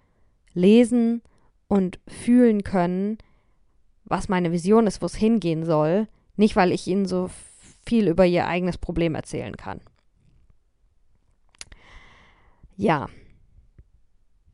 lesen 0.52 1.22
und 1.68 2.00
fühlen 2.08 2.64
können, 2.64 3.18
was 4.12 4.28
meine 4.28 4.52
Vision 4.52 4.86
ist, 4.86 5.00
wo 5.00 5.06
es 5.06 5.14
hingehen 5.14 5.64
soll, 5.64 6.06
nicht 6.36 6.54
weil 6.54 6.70
ich 6.70 6.86
ihnen 6.86 7.06
so 7.06 7.30
viel 7.86 8.08
über 8.08 8.26
ihr 8.26 8.46
eigenes 8.46 8.76
Problem 8.76 9.14
erzählen 9.14 9.56
kann. 9.56 9.80
Ja, 12.76 13.08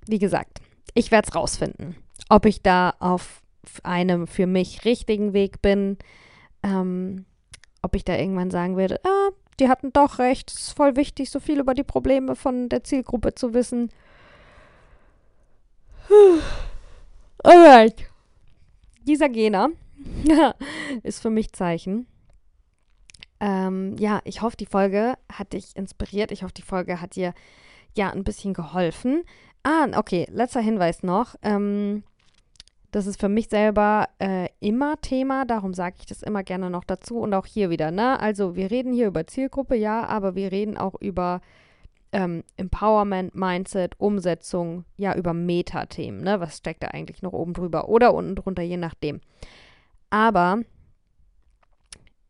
wie 0.07 0.21
gesagt, 0.21 0.61
ich 0.95 1.11
werde 1.11 1.29
es 1.29 1.35
rausfinden, 1.35 1.97
ob 2.29 2.47
ich 2.47 2.63
da 2.63 2.95
auf 3.01 3.43
einem 3.83 4.29
für 4.29 4.47
mich 4.47 4.85
richtigen 4.85 5.33
Weg 5.33 5.61
bin, 5.61 5.99
ähm, 6.63 7.27
ob 7.83 7.97
ich 7.97 8.05
da 8.05 8.17
irgendwann 8.17 8.53
sagen 8.53 8.77
werde, 8.77 9.01
ah, 9.05 9.31
die 9.59 9.69
hatten 9.69 9.93
doch 9.93 10.21
recht, 10.21 10.53
es 10.53 10.69
ist 10.69 10.77
voll 10.77 10.95
wichtig, 10.95 11.31
so 11.31 11.41
viel 11.41 11.59
über 11.59 11.75
die 11.75 11.83
Probleme 11.83 12.37
von 12.37 12.69
der 12.69 12.85
Zielgruppe 12.85 13.35
zu 13.35 13.55
wissen. 13.55 13.91
Alright. 17.43 18.08
Dieser 19.09 19.31
Gena 19.31 19.71
ist 21.03 21.23
für 21.23 21.31
mich 21.31 21.53
Zeichen. 21.53 22.07
Ähm, 23.41 23.97
ja, 23.99 24.21
ich 24.25 24.43
hoffe, 24.43 24.59
die 24.59 24.67
Folge 24.67 25.15
hat 25.33 25.55
dich 25.55 25.75
inspiriert. 25.77 26.31
Ich 26.31 26.43
hoffe, 26.43 26.53
die 26.53 26.63
Folge 26.63 27.01
hat 27.01 27.17
dir 27.17 27.33
ja 27.97 28.11
ein 28.11 28.23
bisschen 28.23 28.53
geholfen. 28.53 29.25
Ah, 29.63 29.87
okay, 29.97 30.27
letzter 30.31 30.61
Hinweis 30.61 31.03
noch. 31.03 31.37
Ähm, 31.41 32.05
das 32.91 33.07
ist 33.07 33.19
für 33.19 33.31
mich 33.31 33.49
selber 33.49 34.11
äh, 34.19 34.49
immer 34.61 35.01
Thema, 35.01 35.47
darum 35.47 35.73
sage 35.73 35.97
ich 36.01 36.07
das 36.07 36.23
immer 36.23 36.43
gerne 36.43 36.69
noch 36.69 36.85
dazu 36.85 37.19
und 37.19 37.33
auch 37.33 37.47
hier 37.47 37.71
wieder. 37.71 37.91
Ne? 37.91 38.21
Also 38.21 38.57
wir 38.57 38.71
reden 38.71 38.93
hier 38.93 39.07
über 39.07 39.27
Zielgruppe, 39.27 39.75
ja, 39.77 40.05
aber 40.05 40.35
wir 40.35 40.53
reden 40.53 40.77
auch 40.77 40.95
über 41.01 41.41
ähm, 42.13 42.45
Empowerment, 42.57 43.35
Mindset, 43.35 43.99
Umsetzung, 43.99 44.85
ja, 44.97 45.15
über 45.15 45.35
Metathemen. 45.35 46.23
Ne? 46.23 46.41
Was 46.41 46.59
steckt 46.59 46.83
da 46.83 46.89
eigentlich 46.89 47.23
noch 47.23 47.33
oben 47.33 47.53
drüber 47.53 47.89
oder 47.89 48.15
unten 48.15 48.37
drunter, 48.37 48.63
je 48.63 48.77
nachdem. 48.77 49.21
Aber 50.11 50.61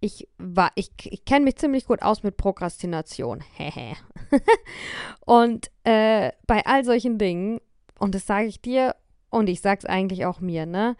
ich 0.00 0.28
war, 0.38 0.70
ich, 0.74 0.90
ich 1.04 1.24
kenne 1.24 1.44
mich 1.44 1.56
ziemlich 1.56 1.86
gut 1.86 2.02
aus 2.02 2.22
mit 2.22 2.36
Prokrastination. 2.36 3.42
und 5.24 5.70
äh, 5.84 6.32
bei 6.46 6.64
all 6.66 6.84
solchen 6.84 7.18
Dingen, 7.18 7.60
und 7.98 8.14
das 8.14 8.26
sage 8.26 8.46
ich 8.46 8.60
dir 8.60 8.94
und 9.30 9.48
ich 9.48 9.60
sag's 9.60 9.84
eigentlich 9.84 10.24
auch 10.26 10.40
mir, 10.40 10.66
ne? 10.66 10.96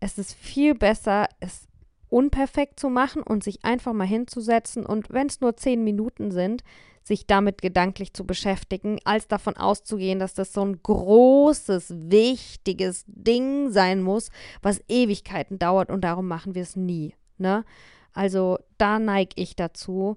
Es 0.00 0.18
ist 0.18 0.34
viel 0.34 0.74
besser, 0.74 1.28
es 1.40 1.68
unperfekt 2.08 2.78
zu 2.78 2.90
machen 2.90 3.22
und 3.22 3.42
sich 3.42 3.64
einfach 3.64 3.92
mal 3.92 4.06
hinzusetzen 4.06 4.84
und 4.84 5.10
wenn 5.10 5.28
es 5.28 5.40
nur 5.40 5.56
zehn 5.56 5.82
Minuten 5.82 6.30
sind, 6.30 6.62
sich 7.04 7.26
damit 7.26 7.62
gedanklich 7.62 8.12
zu 8.14 8.24
beschäftigen, 8.24 8.98
als 9.04 9.28
davon 9.28 9.56
auszugehen, 9.56 10.18
dass 10.18 10.34
das 10.34 10.52
so 10.52 10.64
ein 10.64 10.82
großes, 10.82 11.94
wichtiges 12.10 13.04
Ding 13.06 13.70
sein 13.70 14.02
muss, 14.02 14.30
was 14.62 14.80
Ewigkeiten 14.88 15.58
dauert 15.58 15.90
und 15.90 16.02
darum 16.02 16.28
machen 16.28 16.54
wir 16.54 16.62
es 16.62 16.76
nie. 16.76 17.14
Ne? 17.38 17.64
Also 18.12 18.58
da 18.78 18.98
neige 18.98 19.34
ich 19.36 19.56
dazu. 19.56 20.16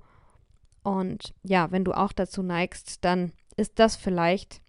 Und 0.84 1.34
ja, 1.44 1.72
wenn 1.72 1.84
du 1.84 1.94
auch 1.94 2.14
dazu 2.14 2.44
neigst, 2.44 3.04
dann 3.04 3.32
ist 3.58 3.80
das 3.80 3.96
vielleicht 3.96 4.62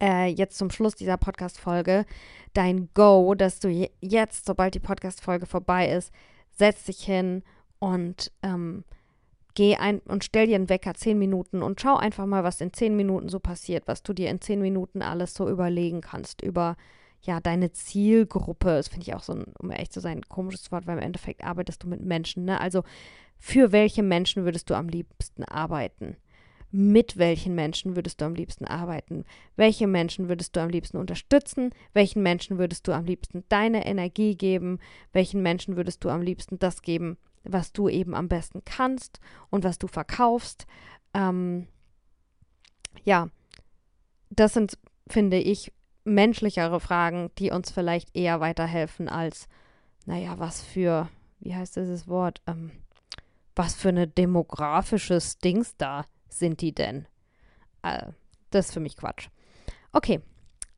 äh, 0.00 0.26
jetzt 0.26 0.56
zum 0.56 0.70
Schluss 0.70 0.94
dieser 0.94 1.16
Podcast-Folge 1.16 2.06
dein 2.54 2.88
Go, 2.94 3.34
dass 3.34 3.60
du 3.60 3.68
jetzt, 4.00 4.46
sobald 4.46 4.74
die 4.74 4.80
Podcast-Folge 4.80 5.46
vorbei 5.46 5.90
ist, 5.90 6.12
setz 6.50 6.84
dich 6.84 7.04
hin 7.04 7.42
und 7.78 8.32
ähm, 8.42 8.84
geh 9.58 9.74
ein 9.74 9.98
und 10.06 10.22
stell 10.22 10.46
dir 10.46 10.54
einen 10.54 10.68
Wecker 10.68 10.94
zehn 10.94 11.18
Minuten 11.18 11.64
und 11.64 11.80
schau 11.80 11.96
einfach 11.96 12.26
mal, 12.26 12.44
was 12.44 12.60
in 12.60 12.72
zehn 12.72 12.94
Minuten 12.94 13.28
so 13.28 13.40
passiert, 13.40 13.88
was 13.88 14.04
du 14.04 14.12
dir 14.12 14.30
in 14.30 14.40
zehn 14.40 14.60
Minuten 14.60 15.02
alles 15.02 15.34
so 15.34 15.48
überlegen 15.48 16.00
kannst 16.00 16.42
über 16.42 16.76
ja, 17.22 17.40
deine 17.40 17.72
Zielgruppe. 17.72 18.68
Das 18.68 18.86
finde 18.86 19.02
ich 19.02 19.14
auch 19.16 19.22
so 19.24 19.32
ein, 19.32 19.46
um 19.58 19.72
ehrlich 19.72 19.90
zu 19.90 19.98
sein, 19.98 20.18
ein 20.18 20.28
komisches 20.28 20.70
Wort, 20.70 20.86
weil 20.86 20.98
im 20.98 21.02
Endeffekt 21.02 21.42
arbeitest 21.42 21.82
du 21.82 21.88
mit 21.88 22.00
Menschen, 22.00 22.44
ne? 22.44 22.60
Also 22.60 22.84
für 23.36 23.72
welche 23.72 24.04
Menschen 24.04 24.44
würdest 24.44 24.70
du 24.70 24.74
am 24.74 24.88
liebsten 24.88 25.42
arbeiten? 25.42 26.16
Mit 26.70 27.16
welchen 27.16 27.56
Menschen 27.56 27.96
würdest 27.96 28.20
du 28.20 28.26
am 28.26 28.36
liebsten 28.36 28.64
arbeiten? 28.64 29.24
Welche 29.56 29.88
Menschen 29.88 30.28
würdest 30.28 30.54
du 30.54 30.60
am 30.60 30.70
liebsten 30.70 30.98
unterstützen? 30.98 31.70
Welchen 31.94 32.22
Menschen 32.22 32.58
würdest 32.58 32.86
du 32.86 32.92
am 32.92 33.06
liebsten 33.06 33.42
deine 33.48 33.86
Energie 33.86 34.36
geben? 34.36 34.78
Welchen 35.12 35.42
Menschen 35.42 35.76
würdest 35.76 36.04
du 36.04 36.10
am 36.10 36.22
liebsten 36.22 36.60
das 36.60 36.82
geben, 36.82 37.16
was 37.44 37.72
du 37.72 37.88
eben 37.88 38.14
am 38.14 38.28
besten 38.28 38.64
kannst 38.64 39.20
und 39.50 39.64
was 39.64 39.78
du 39.78 39.86
verkaufst? 39.86 40.66
Ähm, 41.14 41.68
ja, 43.04 43.28
das 44.30 44.54
sind, 44.54 44.78
finde 45.08 45.38
ich, 45.38 45.72
menschlichere 46.04 46.80
Fragen, 46.80 47.30
die 47.38 47.50
uns 47.50 47.70
vielleicht 47.70 48.16
eher 48.16 48.40
weiterhelfen 48.40 49.08
als, 49.08 49.48
naja, 50.06 50.38
was 50.38 50.62
für, 50.62 51.08
wie 51.40 51.54
heißt 51.54 51.76
dieses 51.76 52.08
Wort, 52.08 52.42
ähm, 52.46 52.70
was 53.54 53.74
für 53.74 53.88
eine 53.88 54.06
demografisches 54.06 55.38
Dings 55.38 55.76
da 55.76 56.04
sind 56.28 56.60
die 56.60 56.74
denn? 56.74 57.06
Äh, 57.82 58.12
das 58.50 58.66
ist 58.66 58.74
für 58.74 58.80
mich 58.80 58.96
Quatsch. 58.96 59.28
Okay, 59.92 60.20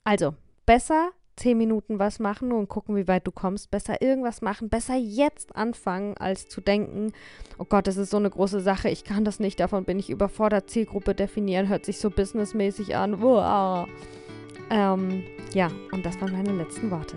also 0.04 0.34
besser 0.66 1.10
zehn 1.40 1.58
Minuten 1.58 1.98
was 1.98 2.18
machen 2.18 2.52
und 2.52 2.68
gucken, 2.68 2.96
wie 2.96 3.08
weit 3.08 3.26
du 3.26 3.32
kommst. 3.32 3.70
Besser 3.70 4.00
irgendwas 4.02 4.42
machen. 4.42 4.68
Besser 4.68 4.94
jetzt 4.94 5.56
anfangen, 5.56 6.16
als 6.18 6.48
zu 6.48 6.60
denken, 6.60 7.12
oh 7.58 7.64
Gott, 7.64 7.86
das 7.86 7.96
ist 7.96 8.10
so 8.10 8.18
eine 8.18 8.30
große 8.30 8.60
Sache. 8.60 8.90
Ich 8.90 9.04
kann 9.04 9.24
das 9.24 9.40
nicht. 9.40 9.58
Davon 9.58 9.84
bin 9.84 9.98
ich 9.98 10.10
überfordert. 10.10 10.70
Zielgruppe 10.70 11.14
definieren 11.14 11.68
hört 11.68 11.84
sich 11.84 11.98
so 11.98 12.10
businessmäßig 12.10 12.94
an. 12.94 13.22
Uah. 13.22 13.88
Ähm, 14.70 15.24
ja, 15.52 15.70
und 15.92 16.06
das 16.06 16.20
waren 16.20 16.32
meine 16.32 16.52
letzten 16.52 16.90
Worte. 16.90 17.16